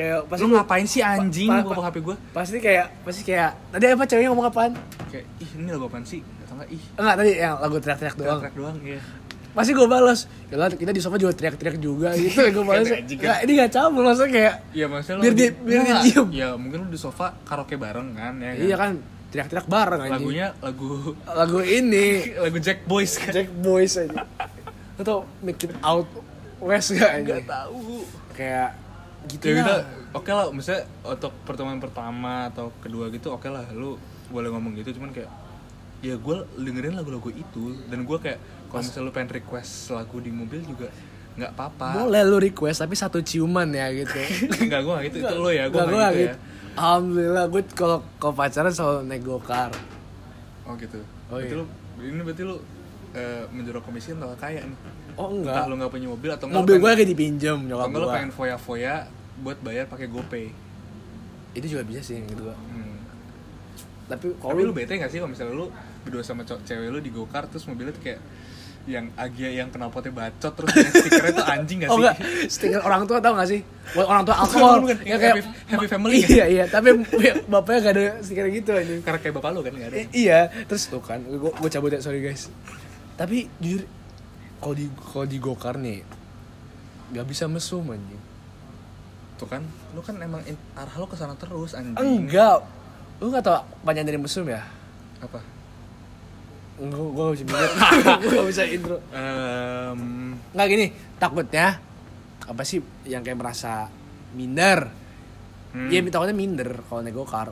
kayak 0.00 0.18
pasti 0.24 0.40
lu 0.40 0.50
ngapain 0.50 0.86
sih 0.86 1.02
anjing 1.02 1.50
pa- 1.50 1.60
gua 1.62 1.84
hp 1.84 1.96
gua 2.00 2.16
pasti 2.32 2.56
kayak 2.56 2.86
pasti 3.00 3.22
kayak 3.22 3.50
tadi 3.68 3.84
apa 3.86 4.04
ceweknya 4.04 4.28
ngomong 4.28 4.46
apaan? 4.46 4.72
kayak 5.06 5.24
ih 5.36 5.50
ini 5.54 5.68
lagu 5.68 5.84
apaan 5.84 6.02
sih 6.02 6.20
atau 6.40 6.54
enggak 6.54 6.68
ih 6.70 6.82
Enggak 6.94 7.14
tadi 7.14 7.30
yang 7.36 7.54
lagu 7.56 7.76
teriak-teriak 7.76 8.16
doang. 8.16 8.40
teriak-teriak 8.40 8.56
doang 8.56 8.76
iya 8.82 9.02
Pasti 9.50 9.74
gue 9.74 9.82
balas. 9.84 10.30
Ya 10.46 10.56
lah, 10.56 10.70
kita 10.70 10.88
di 10.88 11.02
sofa 11.02 11.18
juga 11.18 11.34
teriak-teriak 11.34 11.74
juga 11.76 12.14
gitu. 12.16 12.38
gue 12.38 12.62
balas. 12.62 12.86
Kan. 12.86 13.02
Enggak, 13.02 13.36
ini 13.40 13.52
gak 13.56 13.70
cabul 13.72 14.02
maksudnya 14.04 14.30
kayak 14.30 14.54
Iya 14.70 14.86
maksudnya 14.86 15.20
Biar 15.20 15.32
di- 15.32 15.40
dia- 15.40 15.50
biar 15.52 15.66
dia 15.66 15.82
Nggak, 15.82 16.02
diem. 16.06 16.28
Ya 16.30 16.48
mungkin 16.54 16.78
lu 16.80 16.88
di 16.88 16.96
sofa 16.96 17.26
karaoke 17.42 17.74
bareng 17.74 18.14
kan 18.14 18.38
ya 18.38 18.46
kan 18.48 18.62
iya 18.62 18.76
kan 18.76 18.90
teriak-teriak 19.28 19.66
bareng 19.66 20.00
anjing. 20.00 20.14
lagunya 20.16 20.46
lagu 20.56 20.90
lagu 21.28 21.58
ini 21.60 22.06
lagu 22.46 22.58
Jack 22.58 22.78
Boys 22.84 23.12
kan 23.16 23.32
Jack 23.32 23.50
Boys 23.52 23.92
aja. 23.96 24.22
Atau 24.96 25.26
Make 25.40 25.64
It 25.64 25.74
Out 25.80 26.06
West 26.60 26.88
gak 26.92 27.10
anjing? 27.10 27.42
nggak 27.42 27.50
tahu 27.50 28.06
Kayak 28.30 28.70
gitu 29.28 29.44
ya 29.52 29.60
kita 29.60 29.74
oke 30.16 30.30
lah 30.30 30.46
misalnya 30.48 30.88
untuk 31.04 31.32
pertemuan 31.44 31.76
pertama 31.76 32.48
atau 32.48 32.72
kedua 32.80 33.12
gitu 33.12 33.34
oke 33.34 33.46
lah 33.52 33.68
lu 33.76 34.00
boleh 34.32 34.48
ngomong 34.48 34.78
gitu 34.80 34.96
cuman 34.96 35.12
kayak 35.12 35.28
ya 36.00 36.16
gue 36.16 36.36
dengerin 36.56 36.96
lagu-lagu 36.96 37.28
itu 37.28 37.76
dan 37.92 38.08
gue 38.08 38.18
kayak 38.18 38.40
kalau 38.72 38.80
misalnya 38.80 39.06
lu 39.06 39.12
pengen 39.12 39.30
request 39.36 39.92
lagu 39.92 40.16
di 40.24 40.32
mobil 40.32 40.64
juga 40.64 40.88
nggak 41.36 41.52
apa-apa 41.52 42.08
Boleh 42.08 42.22
lu 42.24 42.36
request 42.40 42.82
tapi 42.82 42.94
satu 42.96 43.20
ciuman 43.22 43.68
ya 43.70 43.86
gitu. 43.92 44.16
nggak 44.68 44.80
gue 44.80 44.96
gitu 45.12 45.16
itu 45.20 45.34
lo 45.36 45.50
ya 45.52 45.68
gue 45.68 45.76
Nggak, 45.78 46.12
gitu, 46.16 46.20
gitu. 46.32 46.36
Alhamdulillah 46.80 47.44
gue 47.50 47.62
kalau 47.76 47.98
kalau 48.16 48.34
pacaran 48.34 48.72
selalu 48.72 49.20
gokar. 49.20 49.70
ya 49.74 49.82
oh 50.64 50.74
gitu 50.78 51.00
Oh, 51.30 51.38
berarti 51.38 51.54
iya. 51.54 51.62
lu 51.62 51.64
ini 52.02 52.22
berarti 52.26 52.42
lu 52.42 52.56
eh, 53.14 53.44
menjorok 53.54 53.86
komisi 53.86 54.10
atau 54.10 54.34
kaya 54.34 54.66
nih 54.66 54.78
Oh 55.20 55.28
entah 55.30 55.52
enggak. 55.54 55.68
lu 55.68 55.74
nggak 55.76 55.90
punya 55.90 56.08
mobil 56.08 56.30
atau 56.30 56.44
nggak 56.46 56.58
Mobil 56.58 56.74
lu 56.74 56.80
gue 56.80 56.90
lagi 56.90 57.04
dipinjam 57.06 57.58
nyokap 57.60 57.86
nggak 57.86 57.94
lu 57.94 58.06
gue. 58.06 58.14
pengen 58.14 58.32
foya-foya 58.32 58.94
buat 59.38 59.58
bayar 59.60 59.84
pakai 59.86 60.06
GoPay 60.06 60.46
Itu 61.52 61.66
juga 61.68 61.82
bisa 61.82 62.00
sih 62.00 62.16
yang 62.16 62.26
kedua. 62.26 62.54
hmm. 62.54 62.96
Tapi 64.06 64.26
kalau 64.36 64.58
lu 64.58 64.70
bete 64.70 64.92
gak 64.92 65.06
sih 65.06 65.18
kalau 65.18 65.30
misalnya 65.30 65.54
lu 65.54 65.66
berdua 66.00 66.20
sama 66.20 66.42
cewek 66.42 66.88
lu 66.88 66.98
di 66.98 67.08
go-kart 67.08 67.46
terus 67.46 67.62
mobilnya 67.64 67.92
tuh 67.92 68.02
kayak 68.02 68.18
yang 68.82 69.06
Agia 69.14 69.52
yang 69.52 69.68
knalpotnya 69.68 70.10
bacot 70.10 70.50
terus 70.52 70.72
stikernya 70.72 71.32
tuh 71.32 71.46
anjing 71.46 71.78
gak 71.78 71.88
Oh 71.88 71.94
sih? 71.94 72.00
enggak, 72.00 72.16
stiker 72.48 72.80
orang 72.80 73.02
tua 73.04 73.18
tau 73.18 73.34
gak 73.34 73.46
sih? 73.46 73.60
Buat 73.92 74.06
orang 74.08 74.22
tua 74.24 74.36
alkohol 74.36 74.82
Bukan, 74.82 74.98
yang 75.04 75.20
happy- 75.20 75.46
happy 75.68 75.86
family 75.86 76.16
kan? 76.18 76.30
Iya 76.32 76.44
iya, 76.48 76.64
tapi 76.66 76.88
bapaknya 77.46 77.78
gak 77.82 77.92
ada 77.92 78.04
stiker 78.20 78.46
gitu 78.48 78.70
aja. 78.72 78.94
Karena 79.00 79.18
kayak 79.20 79.34
bapak 79.36 79.50
lu 79.52 79.60
kan 79.60 79.72
gak 79.74 79.88
ada. 79.90 79.96
I- 79.96 80.10
iya, 80.16 80.40
terus 80.64 80.82
tuh 80.86 80.98
kan, 80.98 81.20
gue 81.20 81.36
gue 81.52 81.70
cabut 81.70 81.88
ya, 81.88 82.00
sorry 82.00 82.18
guys. 82.20 82.48
Tapi 83.14 83.46
jujur, 83.58 83.84
kalau 84.60 84.74
di 84.74 84.86
kalau 85.02 85.24
di 85.24 85.36
gokar 85.36 85.76
nih, 85.76 86.04
gak 87.10 87.24
bisa 87.24 87.44
mesum 87.46 87.84
anjing. 87.86 88.20
tuh 89.34 89.48
kan 89.48 89.64
lu 89.90 90.00
kan 90.00 90.12
emang 90.16 90.44
in- 90.44 90.60
arah 90.74 90.92
lu 90.94 91.04
ke 91.04 91.16
sana 91.16 91.32
terus 91.32 91.72
anjing 91.72 91.96
Enggak. 91.96 92.60
Lu 93.18 93.28
gak 93.28 93.40
tau 93.40 93.64
panjang 93.80 94.04
dari 94.04 94.16
museum 94.16 94.44
ya? 94.44 94.60
apa 95.18 95.40
Enggak, 96.76 97.00
gue 97.00 97.22
gak 97.22 97.34
bisa 97.34 97.44
mikir. 97.46 97.70
gue 98.20 98.30
gak 98.34 98.48
bisa 98.48 98.62
intro. 98.66 98.96
Em, 99.10 100.00
Nggak 100.50 100.66
gini, 100.66 100.86
takutnya 101.16 101.66
apa 102.42 102.62
sih 102.62 102.78
yang 103.04 103.20
kayak 103.20 103.36
merasa 103.36 103.88
minder. 104.30 104.88
hmm, 105.72 105.88
Iya, 105.88 106.00
takutnya 106.06 106.32
minder 106.32 106.80
kalau 106.84 107.00
naik 107.00 107.12
gokar. 107.14 107.48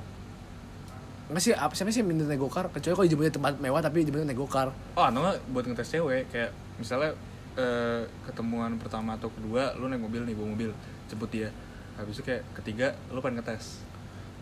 Enggak 1.26 1.42
sih, 1.42 1.52
apa 1.52 1.72
siapa 1.72 1.88
sih 1.88 2.00
yang 2.00 2.08
minder 2.08 2.24
naik 2.24 2.36
gokar? 2.38 2.68
Kecuali 2.68 2.94
kalau 2.94 3.06
dijemputnya 3.06 3.32
tempat 3.32 3.52
mewah 3.58 3.80
tapi 3.80 4.00
dijemputnya 4.02 4.28
naik 4.28 4.40
gokar. 4.40 4.72
oh 4.94 5.02
atau 5.02 5.20
nggak 5.22 5.36
buat 5.46 5.64
ngetes 5.66 5.88
cewek 5.90 6.24
kayak 6.28 6.50
misalnya 6.78 7.10
eh, 7.54 8.02
ketemuan 8.24 8.74
pertama 8.76 9.14
atau 9.14 9.28
kedua 9.28 9.74
lu 9.74 9.86
naik 9.86 10.00
mobil 10.00 10.22
nih 10.22 10.32
bawa 10.32 10.48
mobil 10.48 10.70
jemput 11.06 11.28
dia 11.28 11.50
habis 11.94 12.14
itu 12.14 12.24
kayak 12.24 12.46
ketiga 12.54 12.86
lu 13.08 13.18
pengen 13.18 13.38
ngetes 13.38 13.82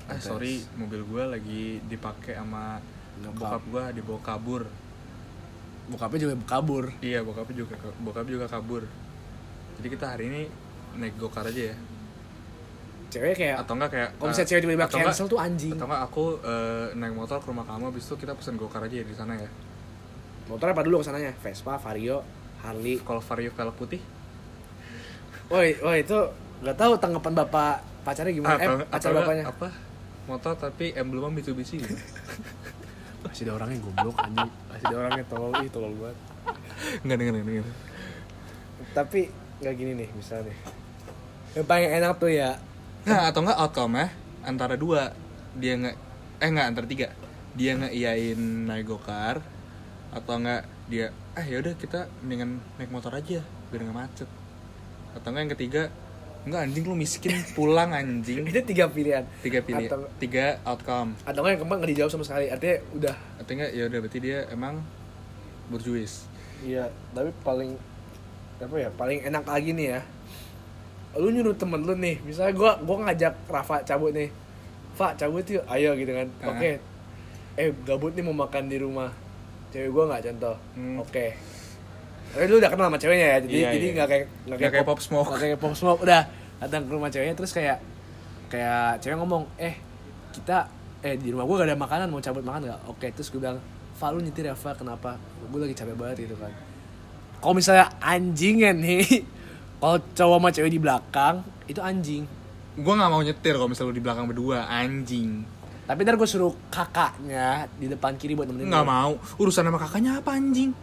ah 0.05 0.13
Ngetes. 0.13 0.23
sorry 0.23 0.55
mobil 0.75 1.01
gua 1.03 1.27
lagi 1.29 1.81
dipakai 1.83 2.37
sama 2.37 2.79
Nyokap. 3.17 3.33
bokap 3.35 3.63
gua 3.67 3.85
dibawa 3.91 4.21
kabur 4.21 4.63
Bokapnya 5.87 6.19
juga 6.21 6.35
kabur. 6.45 6.85
iya 6.99 7.23
bokapnya 7.23 7.57
juga 7.57 7.75
bokap 7.97 8.27
juga 8.27 8.47
kabur 8.47 8.83
jadi 9.77 9.89
kita 9.89 10.07
hari 10.09 10.25
ini 10.27 10.43
naik 10.97 11.15
gokar 11.17 11.47
aja 11.47 11.73
ya 11.73 11.77
Cewek 13.07 13.39
kayak 13.39 13.63
atau 13.63 13.73
enggak 13.73 13.91
kayak 13.91 14.09
kalau 14.13 14.27
eh, 14.27 14.31
misalnya 14.31 14.49
cewek 14.51 14.61
tiba-tiba 14.61 14.85
atau 14.85 14.99
enggak- 14.99 15.15
cancel 15.15 15.27
tuh 15.27 15.39
anjing. 15.39 15.73
atau 15.73 15.87
enggak 15.87 16.03
aku 16.05 16.25
eh, 16.43 16.87
naik 16.93 17.15
motor 17.15 17.39
ke 17.39 17.47
rumah 17.47 17.65
kamu 17.65 17.85
habis 17.87 18.03
itu 18.05 18.15
kita 18.19 18.33
pesen 18.35 18.55
gokar 18.57 18.83
aja 18.83 18.97
ya 18.97 19.05
di 19.05 19.15
sana 19.15 19.33
ya 19.33 19.47
Motor 20.47 20.67
apa 20.71 20.83
dulu 20.83 21.01
ke 21.01 21.05
sananya? 21.05 21.33
Vespa, 21.37 21.75
Vario, 21.77 22.23
Harley. 22.61 22.99
kalau 22.99 23.19
vario 23.21 23.51
velg 23.51 23.75
putih 23.75 24.01
Woi, 25.47 25.79
woi 25.79 26.03
itu 26.03 26.19
nggak 26.59 26.75
tahu 26.75 26.93
tanggapan 26.97 27.33
bapak 27.37 27.75
pacarnya 28.03 28.33
gimana? 28.33 28.55
eh, 28.55 28.67
atau- 28.67 28.79
pacar 28.83 28.91
atau 28.91 29.09
enggak 29.09 29.23
bapaknya. 29.23 29.45
apa 29.47 29.69
motor 30.27 30.53
tapi 30.57 30.87
emblemnya 30.93 31.31
Mitsubishi 31.33 31.79
gitu. 31.79 31.95
Masih 33.23 33.47
ada 33.47 33.53
orangnya 33.55 33.79
goblok 33.79 34.19
anjing. 34.19 34.51
Masih 34.67 34.85
ada 34.85 34.97
orangnya 34.99 35.25
tolol, 35.27 35.51
ih 35.57 35.71
tolol 35.71 35.95
banget. 35.95 36.19
Enggak 37.03 37.17
denger 37.17 37.35
denger. 37.39 37.67
Tapi 38.93 39.21
nggak 39.57 39.75
gini 39.75 39.93
nih, 39.97 40.09
misalnya. 40.13 40.55
Yang 41.55 41.67
paling 41.67 41.91
enak 41.93 42.13
tuh 42.19 42.29
ya 42.29 42.51
Nah, 43.03 43.31
atau 43.31 43.41
enggak 43.41 43.59
outcome 43.61 43.95
ya 43.97 44.07
antara 44.43 44.75
dua 44.75 45.15
dia 45.55 45.73
nggak 45.75 45.97
eh 46.37 46.49
enggak 46.51 46.67
antara 46.67 46.87
tiga 46.87 47.09
dia 47.55 47.71
nggak 47.73 47.95
iyain 47.95 48.41
naik 48.67 48.83
gokar 48.85 49.39
atau 50.17 50.41
enggak 50.41 50.65
dia 50.89 51.13
eh 51.37 51.45
yaudah 51.45 51.77
kita 51.77 52.09
mendingan 52.25 52.57
naik 52.81 52.89
motor 52.89 53.13
aja 53.13 53.45
biar 53.69 53.81
nggak 53.85 53.97
macet 53.97 54.29
atau 55.13 55.29
enggak 55.29 55.43
yang 55.45 55.53
ketiga 55.53 55.83
enggak 56.49 56.61
anjing 56.65 56.85
lu 56.89 56.95
miskin 56.97 57.35
pulang 57.53 57.93
anjing 57.93 58.47
itu 58.49 58.61
tiga 58.65 58.89
pilihan. 58.89 59.29
tiga 59.45 59.61
pilih 59.61 59.87
Atau- 59.93 60.09
tiga 60.17 60.57
outcome 60.65 61.13
Atau 61.29 61.45
nggak 61.45 61.53
yang 61.53 61.63
kemarin 61.67 61.79
nggak 61.85 61.91
dijawab 61.93 62.11
sama 62.11 62.25
sekali. 62.25 62.47
Artinya 62.49 62.77
udah. 62.97 63.17
atau 63.37 63.53
enggak 63.53 63.71
ya 63.77 63.83
udah 63.85 63.99
berarti 64.01 64.19
dia 64.25 64.39
emang 64.49 64.75
berjuis 65.69 66.25
Iya, 66.65 66.89
tapi 67.13 67.29
paling 67.45 67.77
apa 68.57 68.77
ya? 68.81 68.89
Paling 68.89 69.21
enak 69.29 69.45
lagi 69.45 69.77
nih 69.77 69.93
ya. 69.93 70.01
Lu 71.21 71.29
nyuruh 71.29 71.53
temen 71.53 71.85
lu 71.85 71.93
nih, 71.93 72.17
misalnya 72.25 72.57
gua 72.57 72.81
gua 72.81 73.05
ngajak 73.05 73.37
Rafa 73.45 73.85
cabut 73.85 74.17
nih. 74.17 74.33
Fa, 74.97 75.13
cabut 75.13 75.45
yuk, 75.45 75.61
ayo 75.69 75.93
gitu 75.93 76.17
kan. 76.17 76.29
Ah. 76.41 76.57
Oke. 76.57 76.81
Eh, 77.61 77.69
gabut 77.85 78.17
nih 78.17 78.25
mau 78.25 78.33
makan 78.33 78.73
di 78.73 78.81
rumah. 78.81 79.13
Cewek 79.77 79.91
gua 79.93 80.05
nggak 80.09 80.23
contoh. 80.25 80.57
Hmm. 80.73 80.97
Oke. 80.99 81.27
Tapi 82.27 82.45
lu 82.49 82.57
udah 82.57 82.69
kenal 82.69 82.89
sama 82.89 82.97
ceweknya 82.97 83.27
ya, 83.27 83.39
jadi 83.39 83.53
Iya, 83.55 83.69
jadi 83.71 83.87
iya. 83.87 83.95
nggak 83.95 84.09
kayak 84.09 84.25
Nggak 84.49 84.71
kayak 84.73 84.87
Pop 84.87 85.01
Smoke. 85.01 85.29
nggak 85.29 85.41
kayak 85.41 85.59
pop 85.59 85.73
smoke 85.73 86.01
udah 86.01 86.21
datang 86.57 86.83
ke 86.83 86.91
rumah 86.91 87.09
ceweknya 87.09 87.35
terus 87.35 87.53
kayak 87.53 87.79
kayak 88.47 88.97
cewek 88.99 89.17
ngomong 89.17 89.45
eh 89.57 89.77
kita 90.33 90.69
eh 90.99 91.15
di 91.15 91.29
rumah 91.29 91.45
gua 91.45 91.61
gak 91.61 91.69
ada 91.69 91.77
makanan 91.77 92.07
mau 92.09 92.19
cabut 92.19 92.41
makan 92.41 92.67
nggak 92.67 92.81
oke 92.89 93.07
terus 93.11 93.29
gue 93.29 93.37
bilang 93.37 93.61
Fa 93.93 94.09
lu 94.09 94.21
nyetir 94.21 94.45
ya 94.45 94.55
Fa 94.55 94.73
kenapa 94.73 95.17
gue 95.43 95.59
lagi 95.59 95.73
capek 95.73 95.93
banget 95.93 96.17
gitu 96.25 96.37
kan 96.37 96.49
kalau 97.39 97.55
misalnya 97.55 97.93
anjingan 97.99 98.81
nih 98.81 99.05
kalau 99.81 99.97
cowok 100.11 100.37
sama 100.37 100.49
cewek 100.51 100.71
di 100.71 100.81
belakang 100.81 101.35
itu 101.67 101.81
anjing 101.81 102.25
gua 102.75 102.93
nggak 102.95 103.11
mau 103.11 103.21
nyetir 103.21 103.55
kalau 103.55 103.69
misalnya 103.69 103.89
lu 103.89 103.97
di 103.97 104.05
belakang 104.05 104.25
berdua 104.27 104.59
anjing 104.67 105.45
tapi 105.87 106.03
ntar 106.03 106.19
gue 106.19 106.27
suruh 106.27 106.51
kakaknya 106.67 107.71
di 107.79 107.87
depan 107.87 108.19
kiri 108.19 108.35
buat 108.35 108.51
nemenin 108.51 108.67
nggak 108.75 108.87
gua. 108.87 108.95
mau. 108.99 109.13
Urusan 109.39 109.63
sama 109.63 109.79
kakaknya 109.79 110.19
apa 110.19 110.35
anjing? 110.35 110.75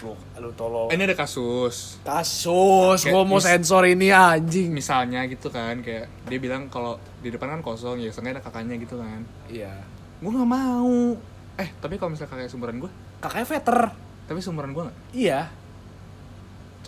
Bro, 0.00 0.16
lu 0.40 0.50
tolong. 0.56 0.88
Ini 0.88 1.04
ada 1.04 1.12
kasus. 1.12 2.00
Kasus 2.00 3.04
Kayak 3.04 3.12
gue 3.12 3.22
mau 3.28 3.36
sensor 3.36 3.84
ini 3.84 4.08
anjing. 4.08 4.72
Misalnya 4.72 5.28
gitu 5.28 5.52
kan 5.52 5.84
kayak 5.84 6.08
dia 6.24 6.38
bilang 6.40 6.72
kalau 6.72 6.96
di 7.20 7.28
depan 7.28 7.52
kan 7.52 7.60
kosong 7.60 8.00
ya 8.00 8.08
seenggaknya 8.08 8.40
ada 8.40 8.44
kakaknya 8.48 8.80
gitu 8.80 8.96
kan. 8.96 9.20
Iya. 9.52 9.76
Gue 10.24 10.32
nggak 10.32 10.48
mau. 10.48 11.20
Eh 11.60 11.68
tapi 11.76 12.00
kalau 12.00 12.16
misalnya 12.16 12.32
kakaknya 12.32 12.50
sumuran 12.50 12.76
gue 12.80 12.90
kakaknya 13.20 13.46
veter. 13.46 13.80
Tapi 14.24 14.38
sumuran 14.40 14.72
gue 14.72 14.82
nggak? 14.88 14.98
Iya. 15.12 15.52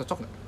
Cocok 0.01 0.25
nggak 0.25 0.42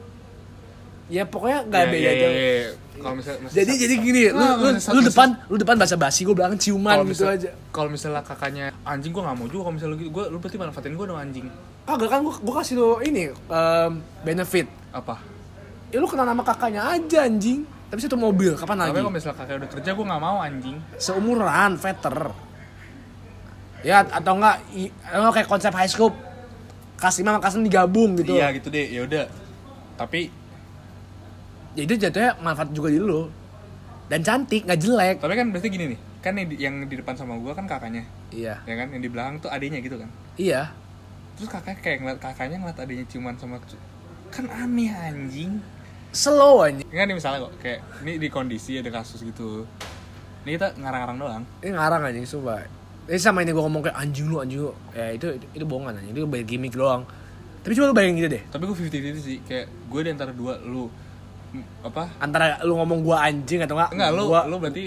ya 1.07 1.23
pokoknya 1.23 1.59
nggak 1.64 1.81
Ya, 1.81 1.90
beda 1.90 2.01
ya, 2.01 2.12
ya, 2.12 2.25
ya, 2.25 2.31
ya. 2.57 2.69
kalau 2.97 3.14
misalnya 3.14 3.49
jadi 3.51 3.73
jadi 3.77 3.95
gini 3.99 4.23
lu 4.27 4.35
Nggak, 4.35 4.55
lu, 4.55 4.64
lu 4.64 4.73
masih- 4.73 5.05
depan 5.05 5.29
lu 5.45 5.57
depan 5.59 5.77
bahasa 5.77 5.97
basi 5.97 6.21
gue 6.23 6.33
belakang 6.33 6.57
ciuman 6.57 6.95
kalau 6.95 7.05
gitu 7.05 7.12
misal- 7.21 7.35
aja. 7.35 7.51
kalau 7.71 7.88
misalnya 7.88 8.23
kakaknya 8.23 8.64
anjing 8.83 9.11
gue 9.11 9.21
nggak 9.21 9.37
mau 9.37 9.47
juga 9.47 9.62
kalau 9.62 9.75
misalnya 9.75 9.97
gitu. 9.97 10.11
Gue 10.11 10.25
lu 10.27 10.37
berarti 10.38 10.57
manfaatin 10.57 10.95
gue 10.95 11.07
dong 11.07 11.19
anjing. 11.19 11.47
Kagak 11.85 12.09
kan 12.09 12.21
gue 12.21 12.35
gue 12.35 12.55
kasih 12.55 12.75
lo 12.75 12.88
ini 13.01 13.23
em, 13.29 13.93
benefit. 14.23 14.67
Apa? 14.90 15.21
Ya 15.88 15.99
lu 15.99 16.07
kenal 16.07 16.25
nama 16.25 16.40
kakaknya 16.40 16.83
aja 16.88 17.19
anjing. 17.23 17.62
Tapi 17.85 18.01
satu 18.01 18.17
mobil 18.17 18.51
kapan 18.55 18.75
tapi 18.77 18.88
lagi? 18.88 18.97
kalau 18.99 19.12
misalnya 19.12 19.37
kakaknya 19.37 19.57
udah 19.57 19.71
kerja 19.71 19.90
gue 19.93 20.05
nggak 20.05 20.23
mau 20.23 20.37
anjing. 20.38 20.77
Seumuran 20.97 21.71
veter. 21.77 22.17
Ya 23.85 24.01
atau 24.03 24.33
enggak 24.35 24.57
i- 24.73 24.95
atau 25.05 25.29
kayak 25.31 25.45
konsep 25.47 25.69
high 25.71 25.87
school 25.87 26.11
kelas 26.97 27.14
5 27.14 27.29
sama 27.29 27.38
kelas 27.38 27.55
6 27.55 27.62
digabung 27.62 28.17
gitu. 28.17 28.33
Iya 28.33 28.49
gitu 28.51 28.73
deh. 28.73 28.87
Ya 28.88 29.05
udah. 29.05 29.25
Tapi 29.95 30.33
ya 31.75 31.83
itu 31.85 31.95
jatuhnya 31.99 32.39
manfaat 32.41 32.71
juga 32.71 32.89
di 32.91 32.99
lu. 32.99 33.29
Dan 34.09 34.21
cantik 34.21 34.67
nggak 34.67 34.81
jelek. 34.81 35.17
Tapi 35.21 35.35
kan 35.35 35.47
berarti 35.51 35.69
gini 35.71 35.87
nih 35.95 36.01
kan 36.25 36.33
yang 36.41 36.49
di, 36.49 36.57
yang 36.57 36.75
di 36.89 36.97
depan 36.97 37.13
sama 37.13 37.37
gue 37.37 37.53
kan 37.53 37.69
kakaknya. 37.69 38.09
Iya. 38.33 38.57
Ya 38.65 38.75
kan 38.81 38.89
yang 38.97 39.03
di 39.05 39.13
belakang 39.13 39.45
tuh 39.45 39.53
adiknya 39.53 39.85
gitu 39.85 40.01
kan. 40.01 40.09
Iya. 40.41 40.73
Terus 41.37 41.53
kakaknya 41.53 41.79
kayak 41.85 41.99
ngeliat 42.01 42.19
kakaknya 42.25 42.57
ngeliat 42.65 42.79
adiknya 42.81 43.07
ciuman 43.13 43.37
sama 43.37 43.61
kan 44.33 44.49
aneh 44.49 44.89
anjing. 44.89 45.61
Slow 46.17 46.65
anjing. 46.65 46.89
Enggak 46.89 47.13
nih 47.13 47.17
misalnya 47.21 47.39
kok 47.45 47.53
kayak 47.61 47.81
ini 48.01 48.13
di 48.17 48.29
kondisi 48.33 48.81
ada 48.81 48.89
kasus 48.89 49.21
gitu. 49.21 49.69
Ini 50.49 50.57
kita 50.57 50.81
ngarang-ngarang 50.81 51.19
doang. 51.21 51.45
Ini 51.61 51.71
ngarang 51.77 52.01
anjing 52.09 52.25
sumpah. 52.25 52.65
Ini 53.05 53.21
sama 53.21 53.45
ini 53.45 53.53
gue 53.53 53.61
ngomong 53.61 53.85
kayak 53.85 53.99
anjing 54.01 54.27
lu 54.33 54.41
anjing 54.41 54.65
lu. 54.65 54.73
Ya 54.97 55.13
itu 55.13 55.37
itu, 55.37 55.45
itu 55.53 55.65
bohongan 55.69 56.01
anjing. 56.01 56.17
Itu 56.17 56.25
bayar 56.25 56.49
gimmick 56.49 56.73
doang. 56.73 57.05
Tapi 57.61 57.73
coba 57.77 57.93
lu 57.93 57.97
bayangin 57.97 58.17
gitu 58.25 58.29
deh. 58.33 58.43
Tapi 58.49 58.63
gue 58.65 58.77
50-50 58.77 59.21
sih 59.21 59.39
kayak 59.45 59.67
gue 59.69 60.01
di 60.01 60.11
antara 60.13 60.33
dua 60.33 60.57
lu 60.65 60.89
apa? 61.85 62.11
Antara 62.19 62.59
lu 62.67 62.75
ngomong 62.79 63.01
gua 63.05 63.27
anjing 63.27 63.62
atau 63.62 63.77
enggak 63.79 63.90
enggak 63.95 64.11
lu 64.14 64.23
gua 64.27 64.43
lu 64.49 64.57
berarti 64.59 64.83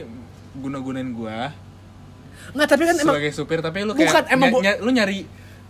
guna-gunain 0.58 1.10
gue 1.14 1.38
enggak 2.54 2.68
tapi 2.70 2.84
kan 2.90 2.96
emang 2.98 3.16
sebagai 3.18 3.32
supir 3.36 3.60
tapi 3.62 3.86
lu 3.86 3.94
kayak 3.94 4.10
Bukan, 4.10 4.24
emang 4.34 4.50
ny- 4.58 4.80
lu 4.82 4.90
nyari 4.90 5.20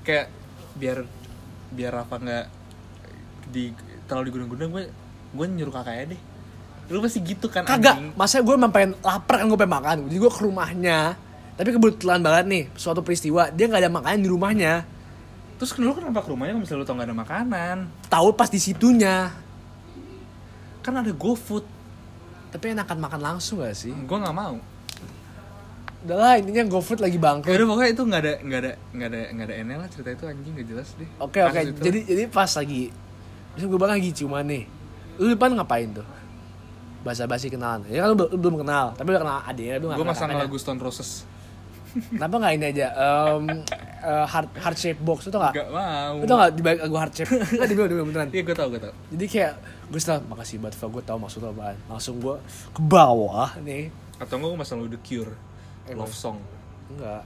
kayak 0.07 0.25
biar 0.77 1.03
biar 1.73 1.91
Rafa 1.91 2.15
nggak 2.15 2.45
di 3.51 3.75
terlalu 4.07 4.31
diguna-guna 4.31 4.63
gue 4.71 4.83
gue 5.35 5.45
nyuruh 5.45 5.73
kakaknya 5.75 6.15
deh. 6.15 6.21
Lu 6.87 7.03
pasti 7.03 7.19
gitu 7.19 7.51
kan 7.51 7.67
kagak 7.67 7.99
anjing. 7.99 8.15
masa 8.15 8.39
gue 8.39 8.55
emang 8.55 8.71
pengen 8.71 8.95
lapar 9.03 9.43
kan 9.43 9.45
gue 9.51 9.59
pengen 9.59 9.73
makan 9.75 9.95
jadi 10.07 10.17
gue 10.23 10.31
ke 10.31 10.41
rumahnya. 10.41 10.99
Tapi 11.57 11.69
kebetulan 11.73 12.21
banget 12.21 12.45
nih 12.47 12.63
suatu 12.79 13.01
peristiwa 13.03 13.49
dia 13.51 13.65
nggak 13.67 13.81
ada 13.83 13.91
makanan 13.91 14.19
di 14.23 14.29
rumahnya. 14.31 14.73
Terus 15.57 15.73
lu 15.81 15.91
kenapa 15.91 16.21
ke 16.21 16.29
rumahnya 16.29 16.53
kalau 16.53 16.63
misalnya 16.63 16.81
lu 16.81 16.87
tau 16.87 16.95
gak 17.01 17.07
ada 17.09 17.17
makanan? 17.17 17.77
Tahu 18.13 18.27
pas 18.37 18.45
di 18.45 18.61
situnya 18.61 19.33
kan 20.87 21.03
ada 21.03 21.11
GoFood. 21.11 21.67
Tapi 22.47 22.71
enakan 22.71 22.97
makan 23.03 23.19
langsung 23.19 23.59
gak 23.59 23.75
sih? 23.75 23.91
Gue 23.91 24.17
nggak 24.23 24.31
mau. 24.31 24.55
Udah 26.07 26.15
lah 26.15 26.33
intinya 26.39 26.63
GoFood 26.71 27.03
lagi 27.03 27.19
ya 27.19 27.23
bangkrut. 27.27 27.51
Udah 27.51 27.67
pokoknya 27.67 27.91
itu 27.91 28.03
nggak 28.07 28.21
ada 28.23 28.33
nggak 28.39 28.59
ada 28.63 28.71
nggak 28.95 29.07
ada 29.11 29.21
nggak 29.35 29.47
ada 29.51 29.55
enel 29.59 29.77
lah 29.83 29.89
cerita 29.91 30.09
itu 30.15 30.23
anjing 30.23 30.53
gak 30.55 30.67
jelas 30.71 30.87
deh. 30.95 31.09
Oke 31.19 31.39
oke. 31.43 31.59
Kasus 31.59 31.71
itu. 31.75 31.81
jadi 31.83 31.99
jadi 32.07 32.23
pas 32.31 32.51
lagi 32.55 32.81
misalnya 33.57 33.69
gue 33.73 33.89
lagi 33.91 34.09
ciuman 34.15 34.45
nih 34.47 34.63
lu 35.19 35.27
depan 35.35 35.49
ngapain 35.59 35.89
tuh? 35.91 36.07
Basa 37.03 37.27
basi 37.27 37.51
kenalan. 37.51 37.83
Ya 37.91 38.07
kan 38.07 38.15
lu, 38.15 38.23
lu 38.31 38.37
belum 38.39 38.55
kenal 38.63 38.95
tapi 38.95 39.11
udah 39.11 39.21
kenal 39.27 39.37
adiknya 39.43 39.75
lu 39.83 39.91
gue 39.91 40.05
masang 40.07 40.31
lagu 40.31 40.55
Stone 40.55 40.79
Roses. 40.79 41.27
Kenapa 42.15 42.35
nggak 42.39 42.53
ini 42.55 42.65
aja? 42.71 42.87
Um, 42.95 43.43
uh, 43.99 44.25
heart 44.25 44.49
heart 44.55 44.75
shape 44.75 44.99
box 44.99 45.25
itu 45.25 45.33
nggak? 45.33 45.53
Nggak 45.53 45.69
mau. 45.71 46.13
Itu 46.19 46.33
nggak? 46.33 46.49
Di 46.53 46.61
balik 46.61 46.79
lagu 46.83 46.95
heart 46.97 47.13
shape. 47.13 47.29
Nggak 47.57 47.67
di 47.67 47.73
bawah 47.73 47.87
di 47.87 47.93
bawah 47.95 48.07
beneran. 48.07 48.27
Iya 48.29 48.41
gue 48.43 48.55
tau 48.55 48.67
gue 48.67 48.79
tau 48.79 48.93
jadi 49.09 49.25
kayak 49.25 49.53
gue 49.87 49.99
setelah 49.99 50.19
makasih 50.25 50.55
banget 50.59 50.75
Fa 50.75 50.85
gue 50.87 51.01
tau 51.01 51.17
maksud 51.17 51.39
lo 51.39 51.47
apaan 51.49 51.75
langsung 51.87 52.15
gue 52.17 52.35
ke 52.71 52.81
bawah 52.81 53.49
nih. 53.59 53.87
Atau 54.17 54.37
enggak 54.37 54.49
gue 54.51 54.59
masang 54.59 54.75
lagu 54.79 54.89
The 54.91 54.99
Cure 54.99 55.33
Emang. 55.87 56.03
love 56.03 56.13
song. 56.13 56.37
Enggak 56.89 57.23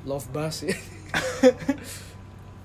love 0.00 0.24
bass 0.30 0.64
ya 0.64 0.72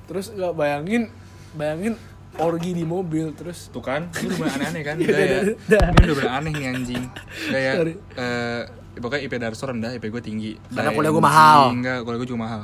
terus 0.08 0.32
nggak 0.32 0.54
bayangin 0.54 1.10
bayangin 1.52 1.94
orgi 2.36 2.72
di 2.72 2.84
mobil 2.84 3.32
terus. 3.32 3.72
Tuh 3.72 3.80
kan, 3.80 4.12
ini 4.14 4.28
udah 4.28 4.38
mulai 4.38 4.54
aneh-aneh 4.54 4.82
kan 4.84 4.96
Iya, 5.00 5.08
Udah 5.08 5.18
ya, 5.18 5.26
udah, 5.26 5.56
udah. 5.56 5.84
ini 5.90 6.04
udah 6.04 6.16
mulai 6.16 6.32
aneh 6.32 6.52
nih 6.52 6.66
anjing. 6.68 7.04
Ya, 7.48 7.72
Sorry. 7.74 7.94
eh, 7.96 8.62
pokoknya 8.96 9.22
IP 9.24 9.34
Darso 9.36 9.64
rendah, 9.66 9.92
IP 9.92 10.04
gue 10.08 10.20
tinggi. 10.20 10.52
Karena 10.68 10.92
kuliah 10.92 11.10
gua 11.10 11.24
mahal. 11.24 11.72
Enggak, 11.72 12.04
kuliah 12.04 12.20
gue 12.20 12.30
juga 12.30 12.42
mahal 12.44 12.64